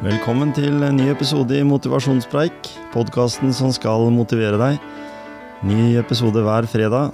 [0.00, 4.80] Velkommen til en ny episode i Motivasjonspreik, podkasten som skal motivere deg.
[5.60, 7.12] Ny episode hver fredag.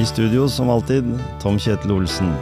[0.00, 2.32] I studio som alltid, Tom Kjetil Olsen.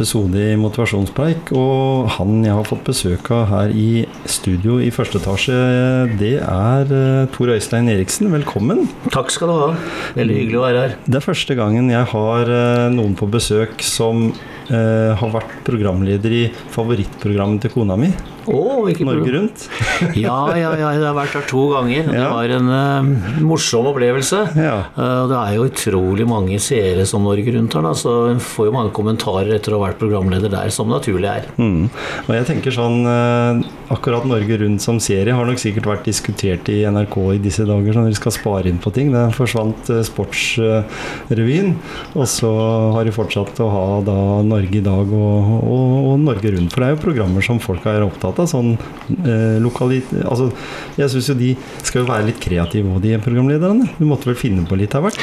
[0.00, 5.20] Episode i Motivasjonspreik, og han jeg har fått besøk av her i studio i første
[5.20, 5.56] etasje,
[6.16, 8.30] det er eh, Tor Øystein Eriksen.
[8.32, 8.86] Velkommen.
[9.12, 9.68] Takk skal du ha.
[10.16, 10.94] Veldig hyggelig å være her.
[11.04, 14.30] Det er første gangen jeg har eh, noen på besøk som
[14.70, 18.12] eh, har vært programleder i favorittprogrammet til kona mi,
[18.50, 19.30] Oh, Norge?
[19.32, 19.68] Rundt.
[20.16, 22.06] Ja, ja, ja, jeg har vært der to ganger.
[22.08, 22.28] Det Ja.
[22.32, 24.40] var en uh, morsom opplevelse.
[24.56, 24.86] Ja.
[24.96, 28.70] Uh, det er jo utrolig mange seere som Norge Rundt har, da, så en får
[28.70, 31.48] jo mange kommentarer etter å ha vært programleder der, som naturlig er.
[31.60, 31.90] Mm.
[32.26, 33.00] Og jeg tenker sånn
[33.90, 37.96] Akkurat Norge Rundt som serie har nok sikkert vært diskutert i NRK i disse dager,
[37.96, 39.10] så de skal spare inn på ting.
[39.14, 41.74] Det forsvant Sportsrevyen,
[42.14, 42.50] og så
[42.96, 46.74] har de fortsatt å ha da Norge i dag og, og, og Norge Rundt.
[46.74, 48.50] For det er jo programmer som folk er opptatt av.
[48.50, 48.74] Sånn
[49.24, 50.10] eh, lokalit...
[50.24, 50.50] Altså,
[51.00, 53.88] jeg syns jo de skal jo være litt kreative de programlederne.
[53.98, 55.20] Du måtte vel finne på litt av hvert?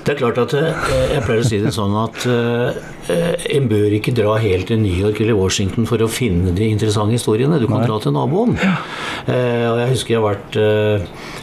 [0.00, 2.78] Det er klart at eh, Jeg pleier å si det sånn at eh,
[3.12, 6.70] eh, en bør ikke dra helt til New York eller Washington for å finne de
[6.72, 7.60] interessante historiene.
[7.60, 7.88] Du kan Nei.
[7.90, 8.56] dra til naboen.
[8.60, 10.58] Eh, og Jeg husker jeg har vært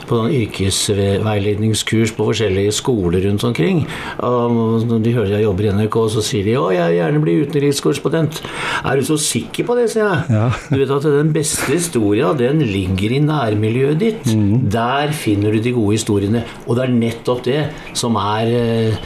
[0.07, 3.83] på noen yrkesveiledningskurs på forskjellige skoler rundt omkring.
[4.23, 7.35] Og de hører jeg jobber i NRK, så sier de å, jeg vil gjerne bli
[7.43, 8.41] utenrikskorrespondent.
[8.87, 10.37] Er du så sikker på det, sier jeg.
[10.37, 10.47] Ja.
[10.71, 14.31] Du vet at den beste historia, den ligger i nærmiljøet ditt.
[14.71, 16.45] Der finner du de gode historiene.
[16.65, 17.61] Og det er nettopp det
[17.97, 18.97] som er eh,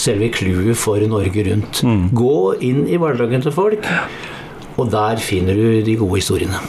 [0.00, 1.82] selve clouet for Norge Rundt.
[2.16, 3.86] Gå inn i hverdagen til folk,
[4.80, 6.60] og der finner du de gode historiene.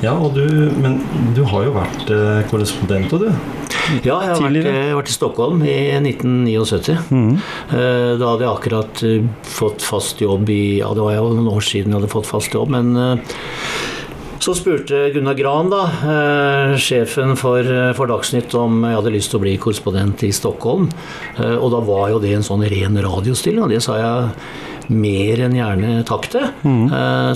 [0.00, 0.46] Ja, og du,
[0.80, 1.00] men
[1.36, 3.32] du har jo vært eh, korrespondent, og du.
[4.06, 6.96] Ja, jeg har vært, jeg har vært i Stockholm i 1979.
[7.10, 7.32] Mm.
[7.70, 11.64] Da hadde jeg akkurat eh, fått fast jobb i Ja, det var jo noen år
[11.64, 13.38] siden jeg hadde fått fast jobb, men eh,
[14.40, 19.30] så spurte Gunnar Gran, da, eh, sjefen for, eh, for Dagsnytt, om jeg hadde lyst
[19.30, 20.90] til å bli korrespondent i Stockholm.
[21.36, 24.30] Eh, og da var jo det en sånn ren radiostilling, og det sa jeg
[24.90, 26.46] mer enn gjerne takk til.
[26.66, 26.88] Mm.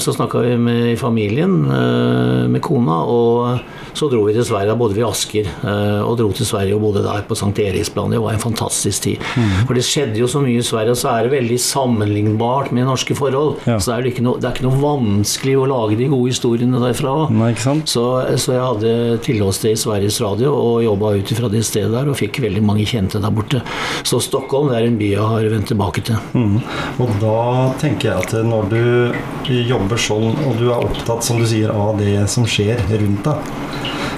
[0.02, 3.60] så snakka vi med i familien, eh, med kona, og
[3.94, 4.72] så dro vi til Sverige.
[4.72, 7.52] Da bodde vi i Asker, eh, og dro til Sverige og bodde der på St.
[7.62, 8.10] Eriksplan.
[8.10, 9.22] Det var en fantastisk tid.
[9.66, 12.88] For det skjedde jo så mye i Sverige, og så er det veldig sammenlignbart med
[12.88, 13.60] norske forhold.
[13.68, 13.78] Ja.
[13.78, 16.82] Så det er, det noe, det er ikke noe vanskelig å lage de gode historiene
[16.82, 17.14] derfra.
[17.34, 17.52] Nei?
[17.54, 18.04] Så,
[18.40, 18.94] så jeg hadde
[19.24, 22.86] tilholdssted i Sveriges Radio og jobba ut ifra det stedet der, og fikk veldig mange
[22.88, 23.62] kjente der borte.
[24.02, 26.18] Så Stockholm det er en by jeg har vendt tilbake til.
[26.34, 26.58] Mm.
[27.04, 27.38] Og da
[27.80, 31.98] tenker jeg at når du jobber sånn, og du er opptatt, som du sier, av
[32.00, 33.52] det som skjer rundt deg,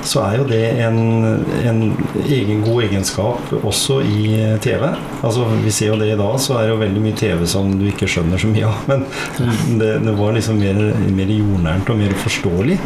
[0.06, 0.98] så er jo det en,
[1.66, 1.80] en
[2.22, 4.86] egen god egenskap også i TV.
[5.26, 7.72] Altså, Vi ser jo det i dag, så er det jo veldig mye TV som
[7.78, 8.86] du ikke skjønner så mye av.
[8.90, 9.04] Men
[9.80, 10.80] det, det var liksom mer,
[11.16, 12.78] mer jordnært og mer forståelig.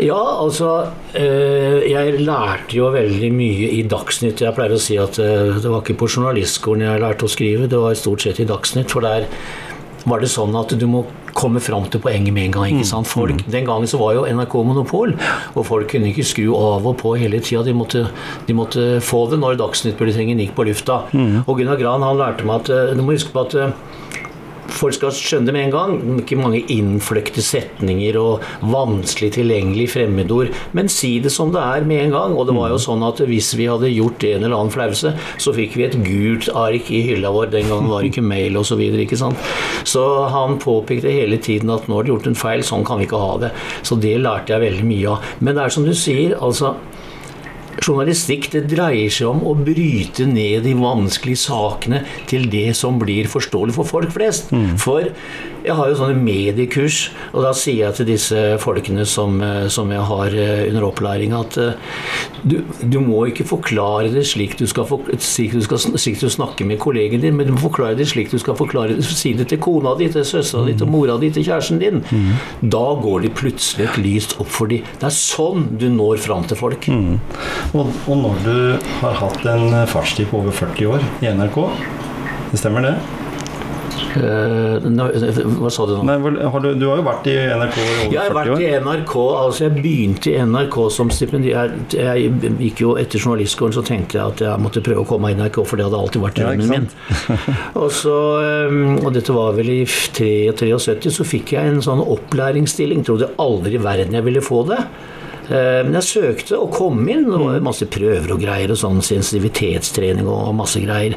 [0.00, 0.68] Ja, altså
[1.12, 4.40] eh, Jeg lærte jo veldig mye i Dagsnytt.
[4.40, 7.68] Jeg pleier å si at eh, det var ikke på journalistskolen jeg lærte å skrive,
[7.68, 8.88] det var stort sett i Dagsnytt.
[8.92, 9.28] For der
[10.08, 12.64] var det sånn at du må komme fram til poenget med en gang.
[12.74, 13.08] ikke sant?
[13.08, 15.14] Folk, Den gangen så var jo NRK monopol,
[15.56, 17.62] og folk kunne ikke skru av og på hele tida.
[17.64, 18.04] De måtte,
[18.46, 21.02] de måtte få det når Dagsnytt-bulletingen gikk på lufta.
[21.46, 23.72] Og Gunnar Gran han lærte meg at eh, du må huske på at eh,
[24.72, 25.94] folk skal skjønne det med en gang.
[26.22, 30.52] Ikke mange innfløkte setninger og vanskelig tilgjengelig fremmedord.
[30.76, 32.36] Men si det som det er med en gang.
[32.36, 35.54] Og det var jo sånn at hvis vi hadde gjort en eller annen flause, så
[35.56, 37.52] fikk vi et gult ark i hylla vår.
[37.54, 38.70] Den gangen var det ikke mail osv.
[38.72, 39.36] Så, videre, ikke sant?
[39.84, 43.04] så han påpekte hele tiden at nå har du gjort en feil, sånn kan vi
[43.04, 43.50] ikke ha det.
[43.84, 45.26] Så det lærte jeg veldig mye av.
[45.44, 46.72] Men det er som du sier, altså
[47.80, 53.30] Journalistikk det dreier seg om å bryte ned de vanskelige sakene til det som blir
[53.30, 54.52] forståelig for folk flest.
[54.82, 55.08] For
[55.62, 56.98] jeg har jo sånne mediekurs,
[57.32, 61.34] og da sier jeg til disse folkene som, eh, som jeg har eh, under opplæring,
[61.36, 62.00] at eh,
[62.42, 64.88] du, du må ikke forklare det slik du skal,
[65.22, 68.32] slik du skal slik du snakker med kollegen din, men du må forklare det slik
[68.32, 71.30] du skal forklare det, si det til kona di, til søstera di, til mora di,
[71.34, 72.02] til kjæresten din.
[72.60, 74.86] Da går det plutselig et lys opp for dem.
[74.98, 76.90] Det er sånn du når fram til folk.
[77.72, 78.54] Og, og når du
[79.02, 81.60] har hatt en fartstid på over 40 år i NRK,
[82.52, 83.21] det stemmer det?
[84.12, 84.86] Eh,
[85.58, 86.02] hva sa du nå?
[86.06, 86.16] Nei,
[86.52, 88.12] har du, du har jo vært i NRK i over 40 år.
[88.12, 91.96] Jeg har vært i NRK, altså jeg begynte i NRK som stipendiat.
[91.96, 95.32] Jeg, jeg gikk jo etter journalistskolen, så tenkte jeg at jeg måtte prøve å komme
[95.32, 96.90] i NRK, for det hadde alltid vært drømmen min.
[97.80, 103.04] og, så, øhm, og dette var vel i 73, så fikk jeg en sånn opplæringsstilling.
[103.06, 104.82] Trodde aldri i verden jeg ville få det.
[105.52, 107.26] Eh, Men jeg søkte og kom inn.
[107.28, 111.16] Det var masse prøver og greier og sånn sensitivitetstrening og masse greier.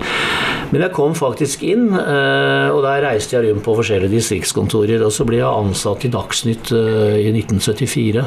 [0.72, 5.04] Men jeg kom faktisk inn, eh, og der reiste jeg rundt på forskjellige distriktskontorer.
[5.06, 8.24] Og så ble jeg ansatt i Dagsnytt eh, i 1974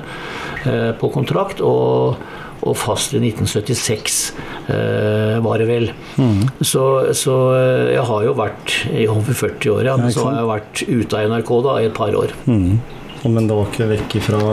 [0.66, 1.60] eh, på kontrakt.
[1.60, 2.16] og
[2.66, 4.14] og fast i 1976,
[4.66, 5.84] eh, var det vel.
[6.60, 6.82] Så,
[7.14, 9.94] så eh, jeg har jo vært i over 40 år, ja.
[9.96, 12.34] Men så har jeg vært ute av NRK da i et par år.
[13.34, 14.52] Men det var ikke vekk ifra å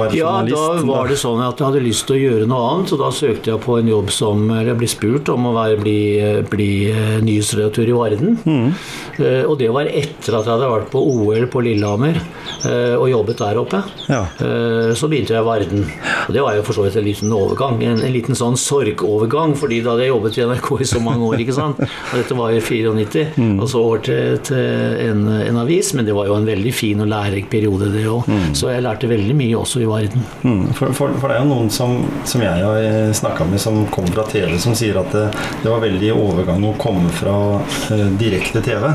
[0.00, 2.92] være Ja, da var det sånn at jeg hadde lyst til å gjøre noe annet,
[2.96, 5.98] og da søkte jeg på en jobb som jeg ble spurt om å være, bli,
[6.50, 8.36] bli eh, nyhetsredaktør i Varden.
[9.18, 13.06] Eh, Og det var etter at jeg hadde vært på OL på Lillehammer uh, og
[13.10, 13.80] jobbet der oppe.
[14.10, 14.22] Ja.
[14.40, 15.84] Uh, Så begynte jeg i Varden.
[16.26, 17.78] Og det var jo for så vidt en liten overgang.
[17.86, 21.26] En, en liten sånn sorgovergang, fordi da hadde jeg jobbet i NRK i så mange
[21.28, 21.80] år, ikke sant.
[22.10, 23.26] Og dette var i 94.
[23.60, 27.00] Og så over til, til en, en avis, men det var jo en veldig fin
[27.04, 28.30] og lærerik periode, det òg.
[28.56, 30.24] Så jeg lærte veldig mye også i verden.
[30.42, 31.98] Mm, for, for, for det er jo noen som,
[32.28, 35.26] som jeg har snakka med, som kommer fra TV, som sier at det,
[35.62, 37.36] det var veldig overgang å komme fra
[37.94, 38.90] eh, direkte TV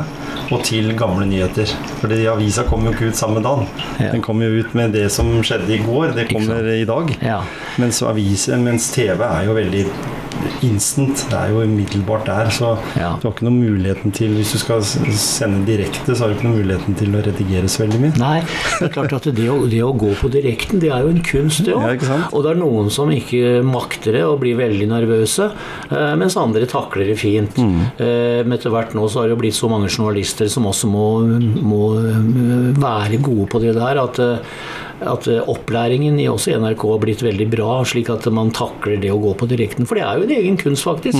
[0.51, 1.69] og til gamle nyheter.
[2.01, 3.67] Fordi avisa kom jo ikke ut samme dagen.
[4.01, 4.11] Ja.
[4.11, 7.13] Den kom jo ut med det som skjedde i går, det kommer i dag.
[7.23, 7.41] Ja.
[7.81, 9.85] Mens, aviser, mens TV er jo veldig
[10.63, 11.25] instant.
[11.29, 12.49] Det er jo umiddelbart der.
[12.53, 13.15] Så Ja.
[13.21, 16.47] du har ikke noen muligheten til Hvis du skal sende direkte, så har du ikke
[16.49, 18.17] noen muligheten til å redigere så veldig mye.
[18.17, 18.41] Nei,
[18.79, 21.21] det er klart at det å, det å gå på direkten, det er jo en
[21.21, 22.01] kunst, det òg.
[22.07, 25.51] Ja, og det er noen som ikke makter det og blir veldig nervøse,
[25.91, 27.55] eh, mens andre takler det fint.
[27.57, 27.81] Mm.
[27.99, 30.87] Eh, Men etter hvert nå så har det jo blitt så mange journalister som også
[30.89, 31.05] må,
[31.61, 34.19] må eh, være gode på det der, at
[35.01, 39.11] at eh, opplæringen i også NRK har blitt veldig bra, slik at man takler det
[39.13, 39.87] å gå på direkten.
[39.89, 41.19] For det er jo en egen kunst, faktisk.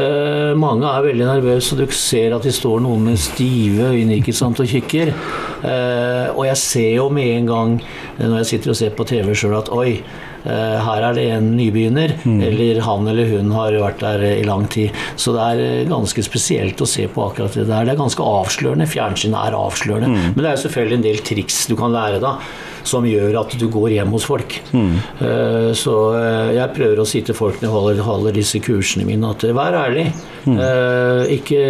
[0.00, 4.18] Eh, mange er veldig nervøse, og du ser at de står noen med stive øyne
[4.20, 5.12] ikke sant, og kikker.
[5.60, 7.78] Eh, og jeg ser jo med en gang
[8.20, 10.02] når jeg sitter og ser på TV sjøl at oi,
[10.40, 14.96] her er det en nybegynner, eller han eller hun har vært der i lang tid.
[15.20, 17.84] Så det er ganske spesielt å se på akkurat det der.
[17.84, 18.88] Det er ganske avslørende.
[18.88, 20.08] Fjernsyn er avslørende.
[20.30, 22.38] Men det er jo selvfølgelig en del triks du kan lære da,
[22.86, 24.60] som gjør at du går hjem hos folk.
[24.74, 29.06] Eh, Så eh, jeg prøver å si til folk når jeg holder, holder disse kursene
[29.08, 30.08] mine, at eh, vær ærlig.
[30.46, 31.62] Eh, Ikke,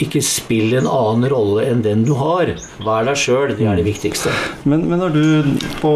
[0.00, 2.48] ikke spill en annen rolle enn den du har.
[2.80, 4.32] Vær deg sjøl, det er det viktigste.
[4.64, 5.92] Men, men når du på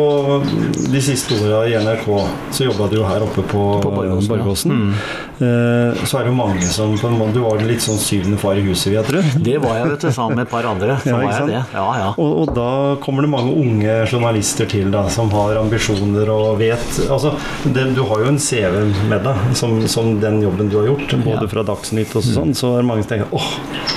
[0.93, 2.09] de siste åra i NRK,
[2.53, 4.29] så jobba du jo her oppe på, På Borgåsen.
[4.35, 4.75] Borgåsen.
[4.93, 8.59] Eh, så er det mange som på en måte, Du var litt sånn syvende far
[8.61, 9.23] i huset, vil jeg tro.
[9.45, 10.99] Det var jeg, vet du, sammen med et par andre.
[11.03, 11.63] Så Ja, var jeg det.
[11.75, 12.09] Ja, ja.
[12.15, 12.69] Og, og da
[13.03, 17.35] kommer det mange unge journalister til da, som har ambisjoner og vet altså,
[17.65, 18.79] det, Du har jo en CV
[19.11, 22.55] med deg, som, som den jobben du har gjort, både fra Dagsnytt og sånn.
[22.57, 23.51] Så er det mange som tenker åh,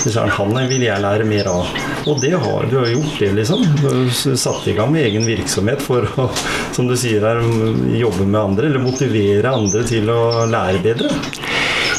[0.04, 1.69] søren, han vil jeg lære mer av.
[2.07, 3.63] Og det har du har gjort, det, liksom.
[3.81, 6.30] Du har satt i gang med egen virksomhet for å,
[6.75, 7.42] som du sier her,
[7.98, 11.12] jobbe med andre, eller motivere andre til å lære bedre.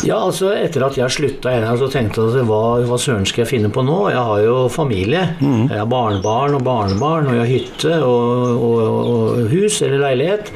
[0.07, 3.43] Ja, altså Etter at jeg slutta i så tenkte jeg at hva, hva søren skal
[3.45, 3.97] jeg finne på nå?
[4.13, 5.25] Jeg har jo familie.
[5.41, 10.53] Jeg har barnebarn og barnebarn, og jeg har hytte og, og, og hus eller leilighet.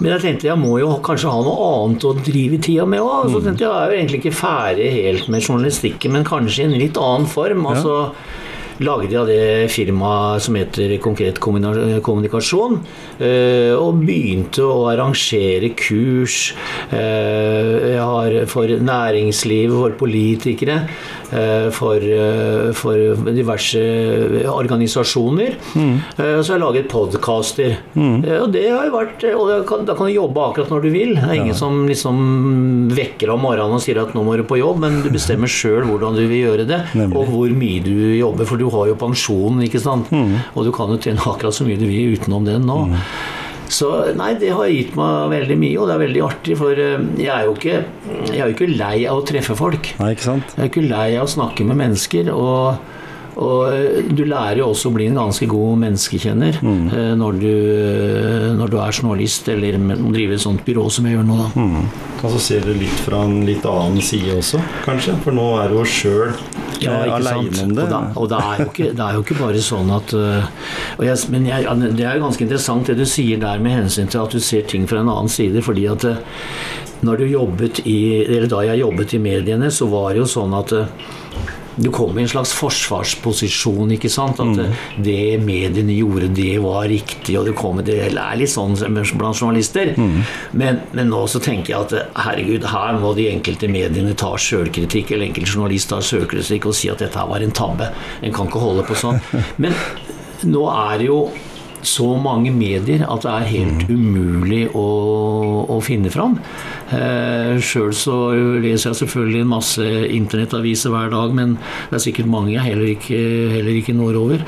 [0.00, 3.32] Men jeg tenkte jeg må jo kanskje ha noe annet å drive tida med òg.
[3.32, 6.68] Så tenkte jeg jeg er jo egentlig ikke ferdig helt med journalistikken, men kanskje i
[6.68, 7.66] en litt annen form.
[7.68, 7.96] altså
[8.80, 12.78] lagde jeg det firmaet som heter Konkret kommunikasjon,
[13.20, 16.54] eh, og begynte å arrangere kurs
[16.88, 20.78] eh, har for næringslivet, for politikere,
[21.28, 22.06] eh, for,
[22.76, 23.82] for diverse
[24.50, 25.58] organisasjoner.
[25.76, 25.94] Mm.
[26.16, 27.76] Så har jeg laget podkaster.
[27.94, 30.90] Og det har jo vært Og da kan, da kan du jobbe akkurat når du
[30.94, 31.12] vil.
[31.18, 34.58] Det er ingen som liksom vekker om morgenen og sier at nå må du på
[34.60, 37.18] jobb, men du bestemmer sjøl hvordan du vil gjøre det, Nemlig.
[37.18, 38.48] og hvor mye du jobber.
[38.48, 40.10] For du har jo pensjonen, ikke sant.
[40.54, 42.80] Og du kan jo tjene akkurat så mye du vil utenom den nå.
[43.70, 43.86] Så
[44.18, 47.30] nei, det har gitt meg veldig mye, og det er veldig artig, for eh, jeg
[47.30, 47.76] er jo ikke,
[48.32, 49.92] jeg er jo ikke lei av å treffe folk.
[50.00, 50.56] Nei, ikke sant?
[50.56, 52.32] Jeg er ikke lei av å snakke med mennesker.
[52.34, 52.98] og
[53.40, 56.82] og eh, du lærer jo også å bli en ganske god menneskekjenner mm.
[57.20, 61.28] når, du, eh, når du er journalist eller driver et sånt byrå som jeg gjør
[61.28, 61.38] nå.
[61.40, 61.48] Da.
[61.56, 61.86] Mm.
[62.20, 65.16] Og så ser du litt fra en litt annen side også, kanskje?
[65.24, 66.34] For nå er du jo sjøl
[66.80, 67.86] Ja, aleine om det.
[67.86, 71.02] Og, da, og det, er jo ikke, det er jo ikke bare sånn at og
[71.06, 74.22] jeg, Men jeg, det er jo ganske interessant det du sier der med hensyn til
[74.24, 75.64] at du ser ting fra en annen side.
[75.64, 76.04] fordi at
[77.00, 80.52] når du jobbet i, eller da jeg jobbet i mediene, så var det jo sånn
[80.58, 80.74] at
[81.80, 84.40] du kom i en slags forsvarsposisjon, ikke sant.
[84.42, 84.78] At mm.
[85.04, 89.94] det mediene gjorde, det var riktig, og det, kom, det er litt sånn blant journalister.
[89.96, 90.20] Mm.
[90.60, 95.14] Men, men, nå så tenker jeg at herregud, her må de enkelte mediene ta sjølkritikk,
[95.14, 97.90] eller enkelte journalister tar sjølkritikk og si at dette her var en tabbe.
[98.20, 99.20] En kan ikke holde på sånn.
[99.62, 99.76] Men
[100.46, 101.22] nå er det jo
[101.86, 103.94] så mange medier at det er helt mm.
[103.94, 104.86] umulig å,
[105.70, 106.36] å finne fram.
[106.92, 108.16] Eh, Sjøl så
[108.62, 111.56] leser jeg selvfølgelig en masse internettaviser hver dag, men
[111.90, 113.22] det er sikkert mange jeg heller ikke,
[113.56, 114.44] heller ikke når over.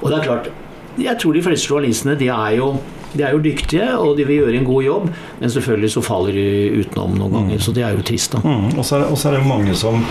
[0.00, 0.52] Og det er klart,
[1.00, 2.74] jeg tror de fleste journalistene de er jo
[3.14, 5.08] de er jo dyktige, og de vil gjøre en god jobb,
[5.40, 6.46] men selvfølgelig så faller de
[6.80, 7.58] utenom noen ganger.
[7.58, 7.62] Mm.
[7.62, 8.42] Så det er jo trist, da.
[8.42, 8.72] Mm.
[8.74, 10.02] Og så er, er, det mange som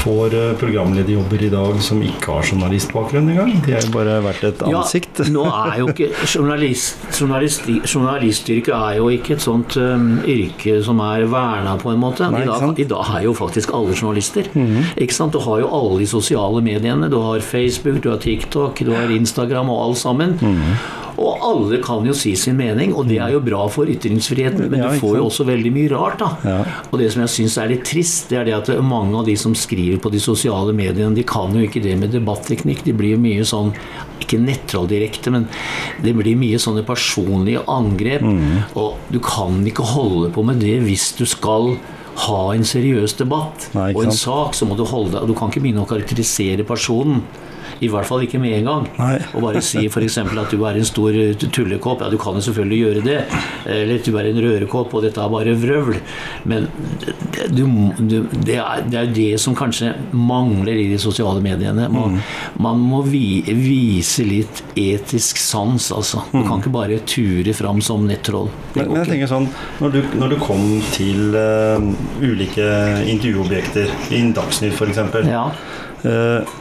[0.00, 3.52] får eh, programlederjobber i dag som ikke har journalistbakgrunn engang.
[3.66, 5.24] De er jo bare vært et ansikt.
[5.24, 10.78] Ja, nå er jo ikke journalist, journalist, Journalistyrket er jo ikke et sånt um, yrke
[10.84, 12.28] som er verna, på en måte.
[12.30, 14.50] Nei, I, dag, I, dag, er jo faktisk alle journalister.
[14.54, 14.94] Mm.
[15.04, 15.34] Ikke sant?
[15.34, 17.10] Du har jo alle de sosiale mediene.
[17.10, 20.38] Du har Facebook, du har TikTok, du har Instagram og alt sammen.
[20.38, 21.02] Mm.
[21.20, 24.66] Og alle kan jo si sin mening, og det er jo bra for ytringsfriheten.
[24.70, 26.56] Men du får jo også veldig mye rart, da.
[26.90, 29.36] Og det som jeg syns er litt trist, det er det at mange av de
[29.38, 32.84] som skriver på de sosiale mediene, de kan jo ikke det med debatteknikk.
[32.86, 33.72] De blir jo mye sånn
[34.24, 35.48] ikke nettroll direkte, men
[36.04, 38.24] det blir mye sånne personlige angrep.
[38.24, 38.64] Mm.
[38.80, 41.74] Og du kan ikke holde på med det hvis du skal
[42.24, 45.34] ha en seriøs debatt Nei, og en sak, så må du holde deg Og Du
[45.34, 47.24] kan ikke begynne å karakterisere personen.
[47.84, 48.88] I hvert fall ikke med en gang.
[48.98, 49.16] Nei.
[49.34, 50.18] Og bare si f.eks.
[50.24, 52.04] at du er en stor tullekopp.
[52.04, 53.20] Ja, du kan jo selvfølgelig gjøre det.
[53.70, 55.98] Eller at du er en rørekopp, og dette er bare vrøvl.
[56.50, 56.68] Men
[57.48, 57.64] du,
[57.98, 61.88] du, det, er, det, er, det som kanskje mangler i de sosiale mediene.
[61.92, 62.58] Man, mm.
[62.64, 66.24] man må vi, vise litt etisk sans, altså.
[66.32, 66.48] Du mm.
[66.48, 68.50] kan ikke bare ture fram som nettroll.
[68.74, 69.48] Men, men, jeg tenker sånn,
[69.82, 71.78] når du, når du kom til uh,
[72.22, 72.68] ulike
[73.10, 75.02] intervjuobjekter, i Dagsnytt f.eks.
[75.28, 75.46] Ja.
[76.04, 76.54] Uh,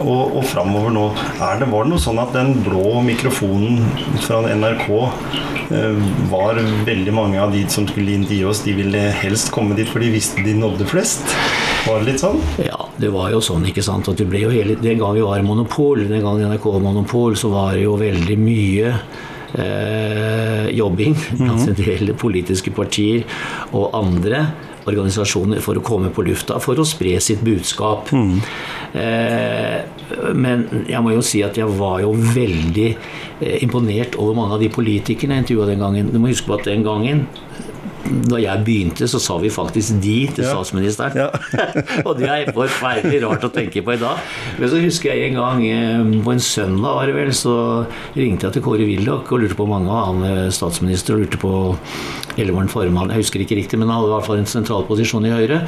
[0.00, 1.04] og, og framover nå.
[1.60, 3.82] Det, var det noe sånn at den blå mikrofonen
[4.24, 4.86] fra NRK
[5.74, 6.00] eh,
[6.32, 10.04] var veldig mange av de som skulle intervjue oss, de ville helst komme dit for
[10.04, 11.36] de visste de nådde flest?
[11.86, 12.38] Var det litt sånn?
[12.62, 14.08] Ja, det var jo sånn, ikke sant.
[14.10, 17.36] At det ble jo hele, den gang vi var monopol, den gang NRK var monopol,
[17.38, 18.92] så var det jo veldig mye
[19.58, 21.68] eh, jobbing blant mm -hmm.
[21.68, 23.24] en del politiske partier
[23.72, 24.46] og andre
[24.88, 28.10] organisasjoner for å komme på lufta for å spre sitt budskap.
[28.14, 28.38] Mm.
[28.98, 29.78] Eh,
[30.36, 34.64] men jeg må jo si at jeg var jo veldig eh, imponert over mange av
[34.64, 36.12] de politikerne jeg intervjua den gangen.
[36.12, 37.26] Du må huske på at den gangen
[38.28, 41.16] da jeg begynte, så sa vi faktisk 'de' til statsministeren.
[41.16, 41.28] Ja.
[42.06, 44.22] og det er forferdelig rart å tenke på i dag.
[44.58, 47.84] Men så husker jeg en gang eh, på en søndag var det vel, så
[48.16, 51.14] ringte jeg til Kåre Willoch og lurte på mange av han statsminister.
[51.14, 51.76] og lurte på
[52.36, 53.10] Eller var han formann?
[53.10, 55.66] Jeg husker ikke riktig, men han hadde i hvert fall en sentral posisjon i Høyre.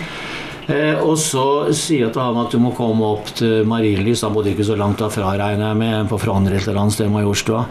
[0.66, 4.24] Eh, og så sier jeg til han at du må komme opp til Marienlyst.
[4.24, 7.12] Han bodde ikke så langt derfra, regner jeg med, på Frogner et eller annet sted,
[7.12, 7.66] Majorstua.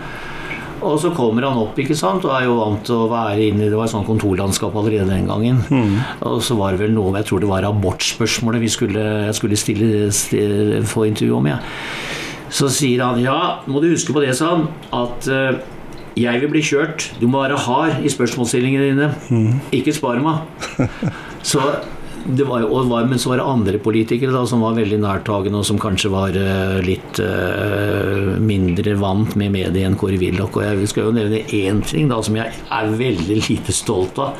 [0.83, 3.65] Og så kommer han opp ikke sant, og er jo vant til å være inne
[3.65, 5.61] i Det var et sånt kontorlandskap allerede den gangen.
[5.69, 5.95] Mm.
[6.29, 9.59] Og så var det vel noe Jeg tror det var abortspørsmålet vi skulle, jeg skulle
[9.59, 11.49] stille, stille, få intervju om.
[11.53, 11.59] Ja.
[12.53, 15.63] Så sier han ja, må du huske på det, sa han, at uh,
[16.19, 17.07] jeg vil bli kjørt.
[17.21, 19.09] Du må være hard i spørsmålsstillingene dine.
[19.33, 19.61] Mm.
[19.73, 20.45] Ikke spar meg.
[21.53, 21.63] Så
[22.25, 25.67] det var, var, men så var det andre politikere da, som var veldig nærtagende, og
[25.67, 30.55] som kanskje var uh, litt uh, mindre vant med mediet enn Kåre Willoch.
[30.55, 34.39] Og jeg skal jo nevne én ting da, som jeg er veldig lite stolt av.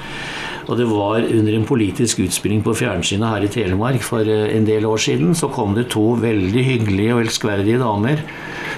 [0.68, 4.68] Og det var under en politisk utspilling på fjernsynet her i Telemark for uh, en
[4.68, 8.24] del år siden, så kom det to veldig hyggelige og elskverdige damer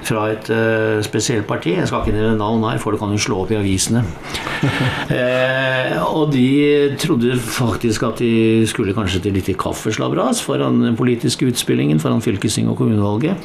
[0.05, 1.75] fra et uh, spesielt parti.
[1.77, 4.03] Jeg skal ikke nevne navn her, for det kan jo slå opp i avisene.
[5.15, 11.47] eh, og de trodde faktisk at de skulle kanskje til litt kaffeslabberas foran den politiske
[11.49, 13.41] utspillingen foran fylkesting og kommunevalget.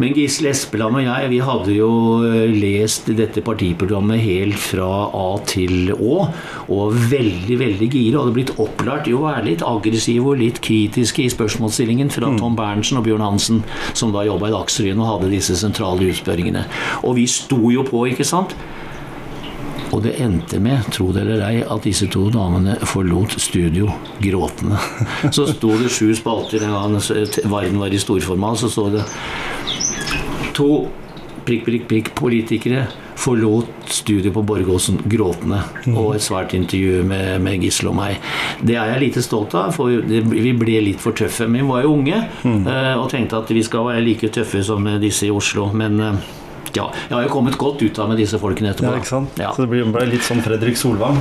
[0.00, 1.90] Men Gisle Espeland og jeg vi hadde jo
[2.26, 6.16] eh, lest dette partiprogrammet helt fra A til Å,
[6.74, 8.20] og veldig, veldig gira.
[8.20, 12.38] Hadde blitt opplært i å være litt aggressive og litt kritiske i spørsmålsstillingen fra mm.
[12.42, 16.66] Tom Berntsen og Bjørn Hansen, som da jobba i Dagsrevyen og hadde disse sentrale utspørringene.
[17.02, 18.56] Og vi sto jo på, ikke sant?
[19.94, 23.92] Og det endte med, tro det eller ei, at disse to damene forlot studio
[24.22, 24.80] gråtende.
[25.34, 29.04] Så sto det sju spalter en gang verden var i storformat, så sto det
[30.54, 30.68] to
[31.46, 35.62] prikk, prikk, prikk politikere forlot studiet på Borgåsen gråtende.
[35.86, 35.96] Mm.
[35.96, 38.20] Og et svært intervju med, med Gisle og meg.
[38.60, 41.46] Det er jeg lite stolt av, for vi ble litt for tøffe.
[41.48, 42.62] Men vi var jo unge mm.
[42.66, 45.70] uh, og tenkte at vi skal være like tøffe som disse i Oslo.
[45.76, 46.32] Men uh,
[46.74, 48.96] ja, jeg har jo kommet godt ut av med disse folkene etterpå.
[48.96, 49.42] Ja, ikke?
[49.42, 49.52] Ja.
[49.54, 51.20] Så det ble, ble litt sånn Fredrik Solvang?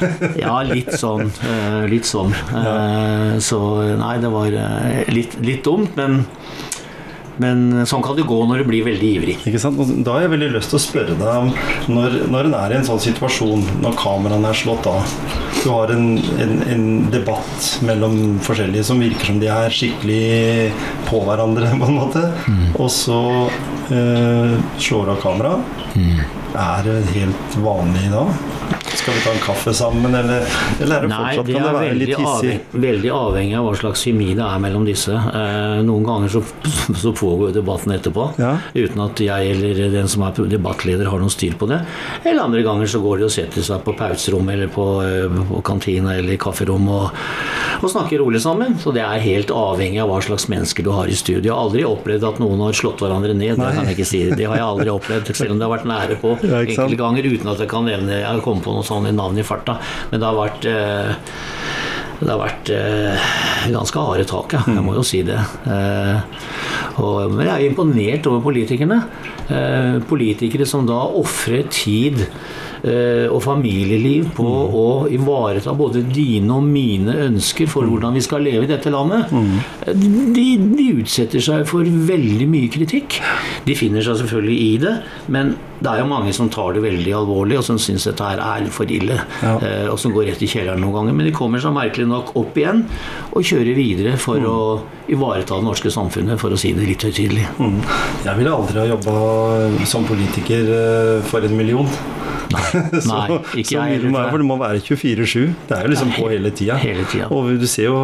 [0.40, 1.28] Ja, litt sånn.
[1.44, 2.32] eh, Litt sånn.
[2.54, 3.36] Ja.
[3.44, 3.58] Så
[4.00, 6.22] nei, det var eh, litt, litt dumt, men
[7.38, 9.36] men sånn kan det gå når du blir veldig ivrig.
[9.48, 9.78] Ikke sant?
[10.04, 11.52] Da har jeg veldig lyst til å spørre deg om
[11.94, 15.14] når, når en er i en sånn situasjon, når kameraene er slått av
[15.60, 20.72] Du har en, en, en debatt mellom forskjellige som virker som de er skikkelig
[21.08, 22.26] på hverandre, på en måte.
[22.80, 23.20] Og så
[23.92, 25.96] eh, slår av kameraet.
[26.56, 28.24] Er det helt vanlig da?
[29.00, 30.42] Skal vi ta en kaffe sammen, eller,
[30.84, 32.50] eller er det Nei, fortsatt det kan det være veldig, litt hissig?
[32.52, 35.14] avhengig, veldig avhengig av hva slags kjemi det er mellom disse.
[35.40, 36.42] Eh, noen ganger så,
[37.02, 38.50] så pågår debatten etterpå, Ja.
[38.76, 41.80] uten at jeg eller den som er debattleder har noe styr på det.
[42.26, 45.62] Eller andre ganger så går de og setter seg på pauserommet eller på, eh, på
[45.64, 47.16] kantina eller i kafferom og,
[47.80, 48.76] og snakker rolig sammen.
[48.84, 51.48] Så det er helt avhengig av hva slags mennesker du har i studio.
[51.48, 53.56] Jeg har aldri opplevd at noen har slått hverandre ned.
[53.56, 54.22] Det kan jeg ikke si.
[54.36, 57.54] Det har jeg aldri opplevd, selv om det har vært nære på enkelte ganger uten
[57.56, 59.78] at jeg kan nevne Jeg kommer på noen sånne navn i farta.
[60.10, 61.30] Men det har vært eh,
[62.20, 63.28] det har vært eh,
[63.72, 64.60] ganske harde tak, ja.
[64.68, 65.38] Jeg må jo si det.
[65.72, 66.18] Eh,
[67.00, 68.98] og, men jeg er imponert over politikerne.
[69.48, 72.26] Eh, politikere som da ofrer tid
[72.80, 78.64] og familieliv på å ivareta både dine og mine ønsker for hvordan vi skal leve
[78.64, 79.28] i dette landet.
[79.28, 79.90] mm.
[80.32, 80.46] De,
[80.78, 83.18] de utsetter seg for veldig mye kritikk.
[83.66, 84.94] De finner seg selvfølgelig i det,
[85.28, 88.40] men det er jo mange som tar det veldig alvorlig, og som syns dette her
[88.44, 89.16] er for ille.
[89.40, 89.54] Ja.
[89.64, 91.16] Eh, og som går rett i kjelleren noen ganger.
[91.16, 92.84] Men de kommer så merkelig nok opp igjen
[93.30, 94.58] og kjører videre for å
[95.10, 97.48] ivareta det norske samfunnet, for å si det litt høytidelig.
[97.58, 97.80] Mm.
[98.26, 99.16] Jeg ville aldri ha jobba
[99.88, 101.88] som politiker eh, for en million.
[102.50, 102.62] Nei,
[103.06, 103.18] så,
[103.54, 104.30] ikke så jeg heller.
[104.32, 105.44] for det må være 24-7.
[105.68, 106.78] Det er jo liksom på hele tida.
[106.80, 107.28] hele tida.
[107.34, 107.98] Og du ser jo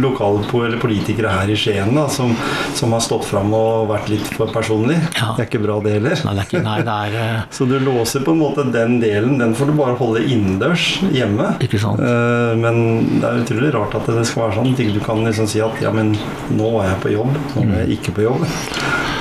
[0.00, 2.32] lokale eller politikere her i Skien da, som,
[2.76, 4.98] som har stått fram og vært litt for personlig.
[5.18, 5.32] Ja.
[5.36, 6.16] Det er ikke bra, det heller.
[6.26, 7.42] Nei, det er ikke Nei, det er uh...
[7.56, 9.36] Så du låser på en måte den delen.
[9.40, 11.52] Den får du bare holde innendørs hjemme.
[11.64, 12.00] Ikke sant?
[12.00, 14.96] Uh, Men det er utrolig rart at det skal være sånn.
[14.96, 16.14] Du kan liksom si at ja, men
[16.56, 18.46] nå var jeg på jobb, nå er jeg ikke på jobb.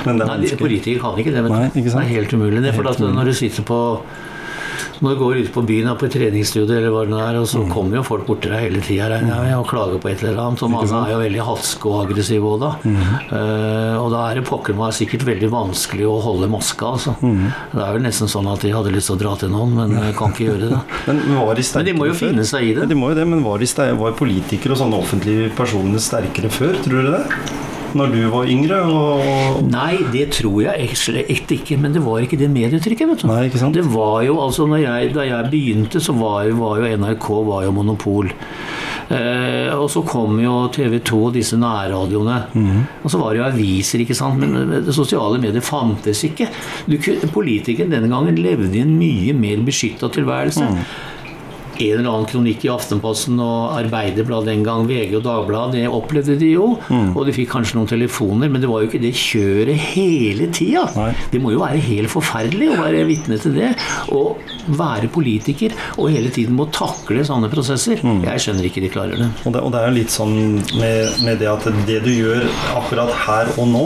[0.07, 0.55] Men det er Nei.
[0.59, 1.43] Politikere kan ikke det.
[1.45, 1.57] Vet du.
[1.57, 1.91] Nei, ikke?
[1.91, 2.63] Det er helt umulig.
[2.63, 3.79] Det er for at når du sitter på
[5.01, 7.37] når du går ut på byen og på et treningsstudio, eller hva det nå er,
[7.39, 7.51] og Mm.
[7.53, 9.19] så kommer jo folk bort til deg hele tida
[9.57, 10.63] og klager på et eller annet.
[10.63, 12.71] Og mange er jo veldig hatske og aggressive òg, da.
[12.83, 12.99] Mm.
[13.31, 17.15] Uh, og da er det pokker meg sikkert veldig vanskelig å holde maska, altså.
[17.21, 17.47] Mm.
[17.73, 19.95] Det er vel nesten sånn at de hadde lyst til å dra til noen, men
[19.97, 20.81] eh, kan ikke gjøre det.
[21.07, 22.83] Men, var de Men de må jo finne seg i det.
[22.83, 26.51] Ja, de må jo det, men var, de var politikere og sånne offentlige personer sterkere
[26.53, 27.68] før, tror du det?
[27.97, 28.79] Når du var yngre?
[28.85, 33.27] Og, Nei, det tror jeg slett ikke, men det var ikke det medietrykket, vet du.
[33.31, 33.73] Nei, ikke sant?
[33.73, 37.27] Det var jo, altså når jeg, Da jeg begynte, så var, jo- var jo NRK
[37.47, 38.29] var jo monopol.
[39.09, 42.37] Eh, og så kom jo TV 2 og disse nærradioene.
[42.53, 42.83] Mhm.
[43.03, 44.37] Og så var det jo aviser, ikke sant.
[44.37, 46.47] Men det sosiale medier fantes ikke.
[46.87, 46.97] Du,
[47.33, 50.61] politikeren den gangen levde i en mye mer beskytta tilværelse.
[50.69, 50.85] Mhm.
[51.79, 56.35] En eller annen kronikk i Aftenposten og Arbeiderbladet den gang, VG og Dagbladet, det opplevde
[56.39, 56.73] de jo.
[56.89, 57.13] Mm.
[57.15, 60.85] Og de fikk kanskje noen telefoner, men det var jo ikke det kjøret hele tida.
[60.97, 61.11] Nei.
[61.31, 63.73] Det må jo være helt forferdelig å være vitne til det.
[64.15, 64.39] Og
[64.69, 68.01] være politiker og hele tiden må takle sånne prosesser.
[68.03, 68.21] Mm.
[68.27, 69.29] Jeg skjønner ikke de klarer det.
[69.45, 70.35] Og det, og det er jo litt sånn
[70.79, 72.45] med, med det at det du gjør
[72.79, 73.85] akkurat her og nå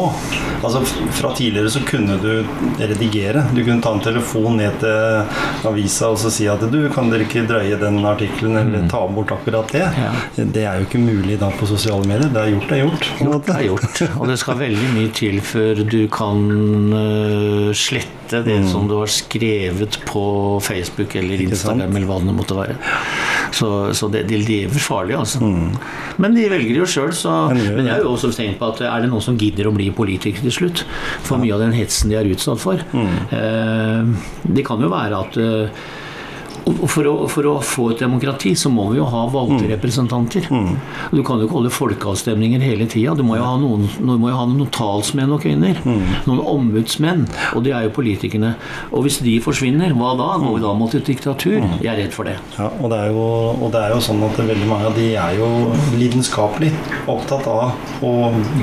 [0.63, 0.79] Altså
[1.17, 2.45] Fra tidligere så kunne du
[2.79, 3.41] redigere.
[3.51, 7.27] Du kunne ta en telefon ned til avisa og så si at du, kan dere
[7.27, 9.83] ikke drøye den artikkelen eller ta bort akkurat det?
[9.93, 10.01] Mm.
[10.03, 10.47] Ja.
[10.57, 12.31] Det er jo ikke mulig da på sosiale medier.
[12.33, 13.09] Det er gjort, det er gjort.
[13.21, 14.01] Gjort er gjort.
[14.19, 16.43] Og det skal veldig mye til før du kan
[16.97, 20.23] øh, slette det som du har skrevet på
[20.65, 21.49] Facebook eller Mm.
[21.51, 22.75] Instagram eller hva det måtte være.
[23.53, 25.41] Så, så det, de lever farlig, altså.
[25.43, 25.75] Mm.
[26.23, 29.03] Men de velger jo sjøl, så Men jeg har jo også tenkt på at er
[29.03, 30.85] det noen som gidder å bli politiker til slutt?
[31.27, 32.81] For mye av den hetsen de er utsatt for.
[32.93, 33.11] Mm.
[33.37, 35.83] Eh, det kan jo være at eh,
[36.65, 39.31] og for å, for å få et demokrati så må vi jo ha Mm.
[39.33, 40.45] valgte representanter.
[41.11, 43.15] Du kan jo ikke holde folkeavstemninger hele tida.
[43.15, 45.75] Du må jo ha noen, må jo ha noen talsmenn og -kvinner.
[45.83, 46.03] Mm.
[46.27, 47.27] Noen ombudsmenn.
[47.55, 48.55] Og det er jo politikerne.
[48.91, 50.37] Og hvis de forsvinner, hva da?
[50.43, 51.59] Går vi da mot et diktatur?
[51.59, 51.81] Mm.
[51.81, 52.37] Jeg er redd for det.
[52.57, 55.15] Ja, og det, er jo, og det er jo sånn at veldig mange av de
[55.15, 56.71] er jo lidenskapelig
[57.07, 57.73] opptatt av
[58.03, 58.13] å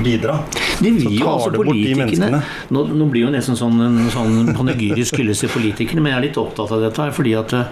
[0.03, 0.39] bidra.
[0.81, 5.45] De vil jo altså politikerne nå, nå blir jo nesten sånn en sånn panegyrisk hyllest
[5.45, 7.65] til politikerne, men jeg er litt opptatt av dette her, fordi at eh,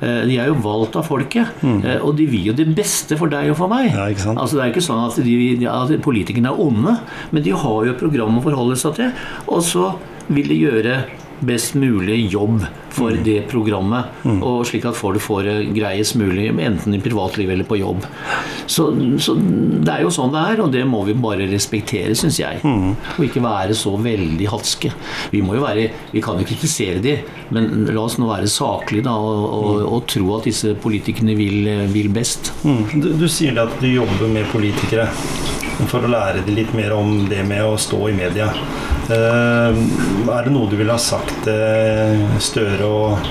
[0.00, 1.62] de er jo valgt av folket.
[1.62, 1.84] mm.
[2.02, 3.92] og de vil jo det beste for deg og for meg.
[3.94, 4.08] Ja?
[4.34, 6.96] Altså Det er ikke sånn at, de, at politikerne er onde,
[7.32, 9.14] men de har jo et program å forholde seg til.
[9.46, 9.92] Og så
[10.28, 10.98] vil de gjøre
[11.40, 12.64] best mulig jobb
[12.96, 14.12] for det programmet.
[14.24, 18.06] Og slik at folk får det greiest mulig, enten i privatliv eller på jobb.
[18.66, 18.88] Så,
[19.22, 22.62] så det er jo sånn det er, og det må vi bare respektere, syns jeg.
[22.64, 24.92] Og ikke være så veldig hatske.
[25.32, 27.16] Vi må jo være Vi kan jo kritisere de,
[27.54, 31.68] men la oss nå være saklige da, og, og, og tro at disse politikerne vil,
[31.92, 32.52] vil best.
[32.64, 32.82] Mm.
[33.02, 35.08] Du, du sier at du jobber med politikere
[35.90, 38.48] for å lære dem litt mer om det med å stå i media.
[39.12, 39.76] Eh,
[40.32, 43.28] er det noe du ville ha sagt til Støre og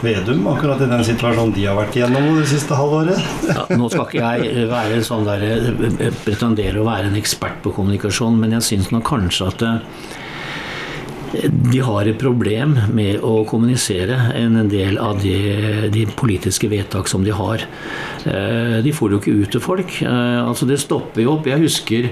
[0.00, 3.20] Vedum akkurat i den situasjonen de har vært igjennom det siste halvåret?
[3.50, 7.74] Ja, nå skal ikke jeg være sånn der, eh, pretendere å være en ekspert på
[7.76, 14.16] kommunikasjon, men jeg syns nok kanskje at eh, de har et problem med å kommunisere
[14.40, 15.36] en del av de,
[15.92, 17.62] de politiske vedtak som de har.
[18.24, 20.00] Eh, De får jo ikke ut til folk.
[20.02, 21.46] Eh, Altså Det stopper jo opp.
[21.46, 22.08] Jeg husker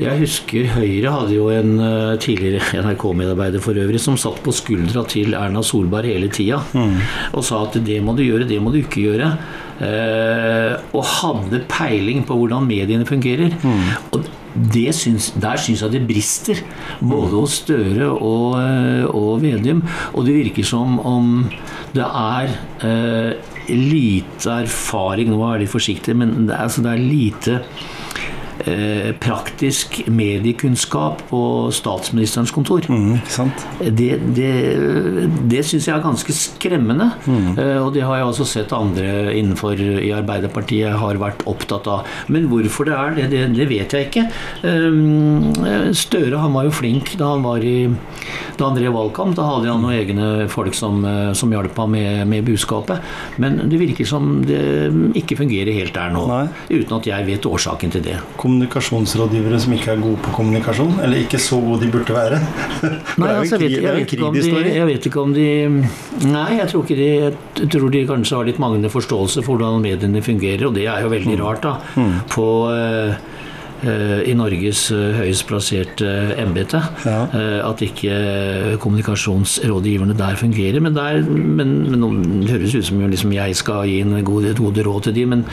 [0.00, 5.04] jeg husker Høyre hadde jo en eh, tidligere NRK-medarbeider for øvrig som satt på skuldra
[5.10, 6.62] til Erna Solberg hele tida
[7.32, 9.32] og sa at det må du gjøre, det må du ikke gjøre.
[9.82, 13.56] Eh, og hadde peiling på hvordan mediene fungerer.
[14.12, 16.60] Og det syns, der syns jeg det brister,
[17.00, 19.82] både hos Støre og, eh, og Vedum.
[20.12, 21.48] Og det virker som om
[21.96, 22.52] det er
[22.86, 23.32] eh,
[23.72, 27.58] lite erfaring Nå er jeg litt forsiktig, men det er, altså, det er lite
[29.22, 31.42] praktisk mediekunnskap på
[31.74, 32.86] statsministerens kontor.
[32.88, 33.66] Mm, sant?
[33.82, 34.52] Det, det,
[35.50, 37.10] det syns jeg er ganske skremmende.
[37.56, 42.08] Eh, og det har jeg også sett andre innenfor i Arbeiderpartiet har vært opptatt av.
[42.32, 44.26] Men hvorfor det er det, det, det vet jeg ikke.
[44.68, 47.76] Eh, Støre han var jo flink da han var i
[48.58, 49.36] da han drev valgkamp.
[49.38, 53.02] Da hadde han noen egne folk som, eh, som hjalp ham med, med budskapet.
[53.42, 54.62] Men det virker som det
[55.18, 56.26] ikke fungerer helt der nå.
[56.30, 56.44] Nei.
[56.72, 58.18] Uten at jeg vet årsaken til det.
[58.52, 60.98] Kommunikasjonsrådgivere som ikke er gode på kommunikasjon?
[61.02, 62.40] Eller ikke så gode de burde være?
[63.22, 64.44] Nei, altså, jeg, vet, jeg, vet ikke om de,
[64.76, 65.46] jeg vet ikke om de
[66.28, 67.08] Nei, jeg tror ikke de
[67.62, 71.06] Jeg tror de kanskje har litt manglende forståelse for hvordan mediene fungerer, og det er
[71.06, 71.40] jo veldig Mm.
[71.40, 71.78] rart, da.
[72.28, 73.31] På eh, eh,
[74.28, 76.08] i Norges eh, høyest plasserte
[76.40, 76.80] embete.
[77.06, 77.26] Ja.
[77.34, 78.14] eh, At ikke
[78.82, 80.80] kommunikasjonsrådgiverne der fungerer.
[80.80, 84.54] Men, der, men, men det høres ut som jo liksom jeg skal gi en gode,
[84.58, 85.44] gode råd til de, men,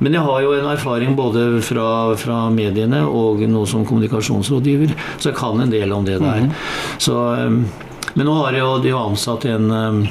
[0.00, 1.88] men jeg har jo en erfaring både fra,
[2.20, 6.48] fra mediene og nå som kommunikasjonsrådgiver, så jeg kan en del om det der.
[7.00, 10.10] Så, eh, men nå har jo de jo ansatt en eh,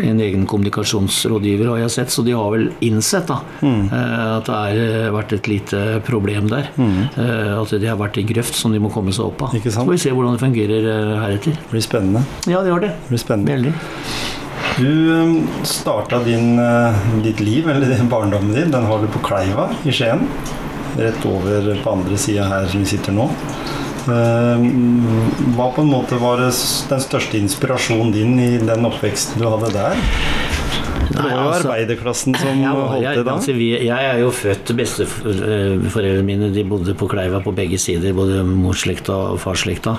[0.00, 3.82] en egen kommunikasjonsrådgiver, har jeg sett, så de har vel innsett da, mm.
[3.92, 6.70] at det har eh, vært et lite problem der.
[6.76, 6.98] Mm.
[7.58, 9.56] At de har vært i grøft som de må komme seg opp av.
[9.58, 9.82] Ikke sant?
[9.82, 11.58] Så får vi se hvordan det fungerer eh, heretter.
[11.58, 12.24] Det blir spennende.
[12.46, 12.94] Ja, det gjør det.
[13.04, 13.56] Det blir spennende.
[13.56, 13.74] Veldig.
[14.78, 19.68] Du starta din, eh, ditt liv, eller din barndommen din, den har du på Kleiva
[19.84, 20.26] i Skien.
[20.96, 23.28] Rett over på andre sida her som vi sitter nå.
[24.08, 24.64] Eh,
[25.56, 26.50] Hva på en måte var det
[26.90, 29.96] den største inspirasjonen din i den oppveksten du hadde der?
[31.12, 33.32] Det var jo altså- arbeiderklassen som ja, holdt til da.
[33.34, 38.14] altså, vi, jeg er jo født Besteforeldrene mine de bodde på Kleiva på begge sider,
[38.16, 39.96] både morsslekta og farsslekta.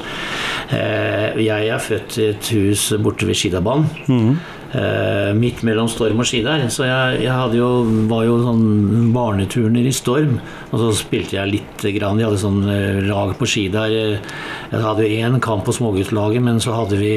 [0.71, 3.85] Eh, Jeg er født i et hus borte ved Skidabanen.
[4.07, 4.39] Mhm.
[4.73, 6.63] Eh, midt mellom Storm og Skidar.
[6.73, 7.67] Så jeg, jeg jo,
[8.09, 10.39] var jo sånn barneturner i Storm.
[10.71, 12.17] Og så spilte jeg litt grann.
[12.17, 13.93] Vi hadde sånn eh, lag på ski der.
[13.93, 17.13] Jeg hadde jo én kamp på småguttlaget, men så hadde vi,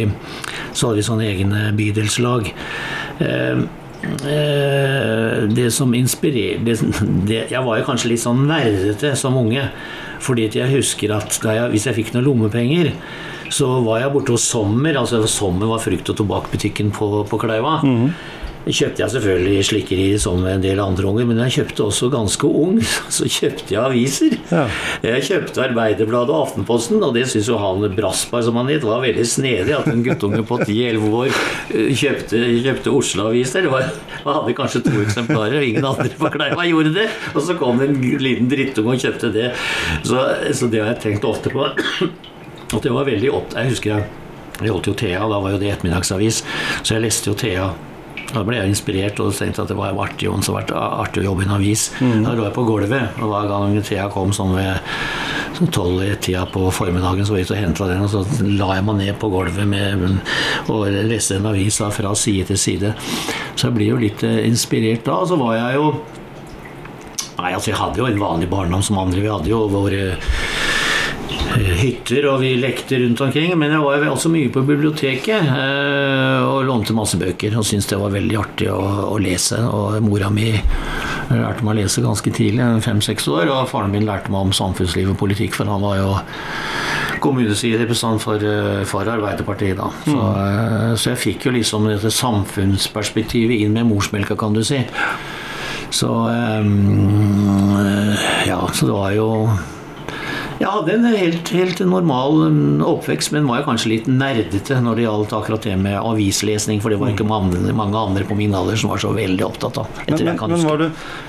[0.77, 2.53] så hadde vi sånne egne bydelslag.
[3.25, 3.65] Eh,
[5.57, 9.69] det som det, Jeg var jo kanskje litt sånn nerdete som unge.
[10.23, 12.93] Fordi jeg husker at jeg, hvis jeg fikk noen lommepenger,
[13.53, 14.97] så var jeg borte hos Sommer.
[14.99, 17.77] Altså Sommer var frukt- og tobakkbutikken på, på Kleiva.
[18.67, 22.81] Kjøpte jeg selvfølgelig slikkeri som en del andre unger, men jeg kjøpte også ganske ung,
[23.17, 24.35] så kjøpte jeg aviser.
[24.51, 24.65] Ja.
[25.07, 29.05] Jeg kjøpte Arbeiderbladet og Aftenposten, og det syns jo han Brassberg, som han het, var
[29.05, 33.71] veldig snedig at en guttunge på 10-11 år eh, kjøpte, kjøpte Oslo-aviser.
[33.71, 33.87] Det
[34.27, 37.09] Han hadde kanskje to eksemplarer, og ingen andre på Kleiva gjorde det.
[37.37, 39.49] Og så kom det en liten drittunge og kjøpte det.
[40.03, 41.71] Så, så det har jeg tenkt ofte på.
[42.75, 43.55] At det var veldig opp...
[43.55, 44.15] Jeg husker jeg,
[44.59, 46.43] jeg holdt jo Thea, da var jo det ettermiddagsavis,
[46.83, 47.71] så jeg leste jo Thea.
[48.33, 51.45] Da ble jeg inspirert og tenkte at det var artig, så vært artig å jobbe
[51.45, 51.89] i en avis.
[52.01, 57.25] Da lå jeg på gulvet, og hver gang Thea kom sånn ved tolv-tida på formiddagen,
[57.25, 60.05] så var jeg og henta den, og så la jeg meg ned på gulvet med,
[60.73, 62.93] og leste en avis da, fra side til side.
[63.57, 65.21] Så jeg blir jo litt eh, inspirert da.
[65.23, 65.91] Og så var jeg jo
[67.37, 69.21] Nei, altså jeg hadde jo en vanlig barndom som andre.
[69.21, 70.17] Vi hadde jo våre
[71.57, 73.55] hytter, og vi lekte rundt omkring.
[73.59, 77.57] Men jeg var også mye på biblioteket eh, og lånte masse bøker.
[77.59, 78.81] Og syntes det var veldig artig å,
[79.13, 79.61] å lese.
[79.65, 80.51] Og mora mi
[81.31, 83.51] lærte meg å lese ganske tidlig, fem-seks år.
[83.53, 86.11] Og faren min lærte meg om samfunnsliv og politikk, for han var jo
[87.25, 89.91] kommunestyrerepresentant for, eh, for Arbeiderpartiet, da.
[90.05, 90.97] Så, mm.
[91.01, 94.83] så jeg fikk jo liksom dette samfunnsperspektivet inn med morsmelka, kan du si.
[95.91, 97.77] Så um,
[98.47, 99.29] Ja, så det var jo
[100.57, 105.05] jeg hadde en helt, helt normal mm, oppvekst, men var kanskje litt nerdete når det
[105.07, 108.79] gjaldt akkurat det med avislesning, for det var ikke mange, mange andre på min alder
[108.81, 109.91] som var så veldig opptatt av.
[109.99, 110.87] Men, Etter men, kan men var du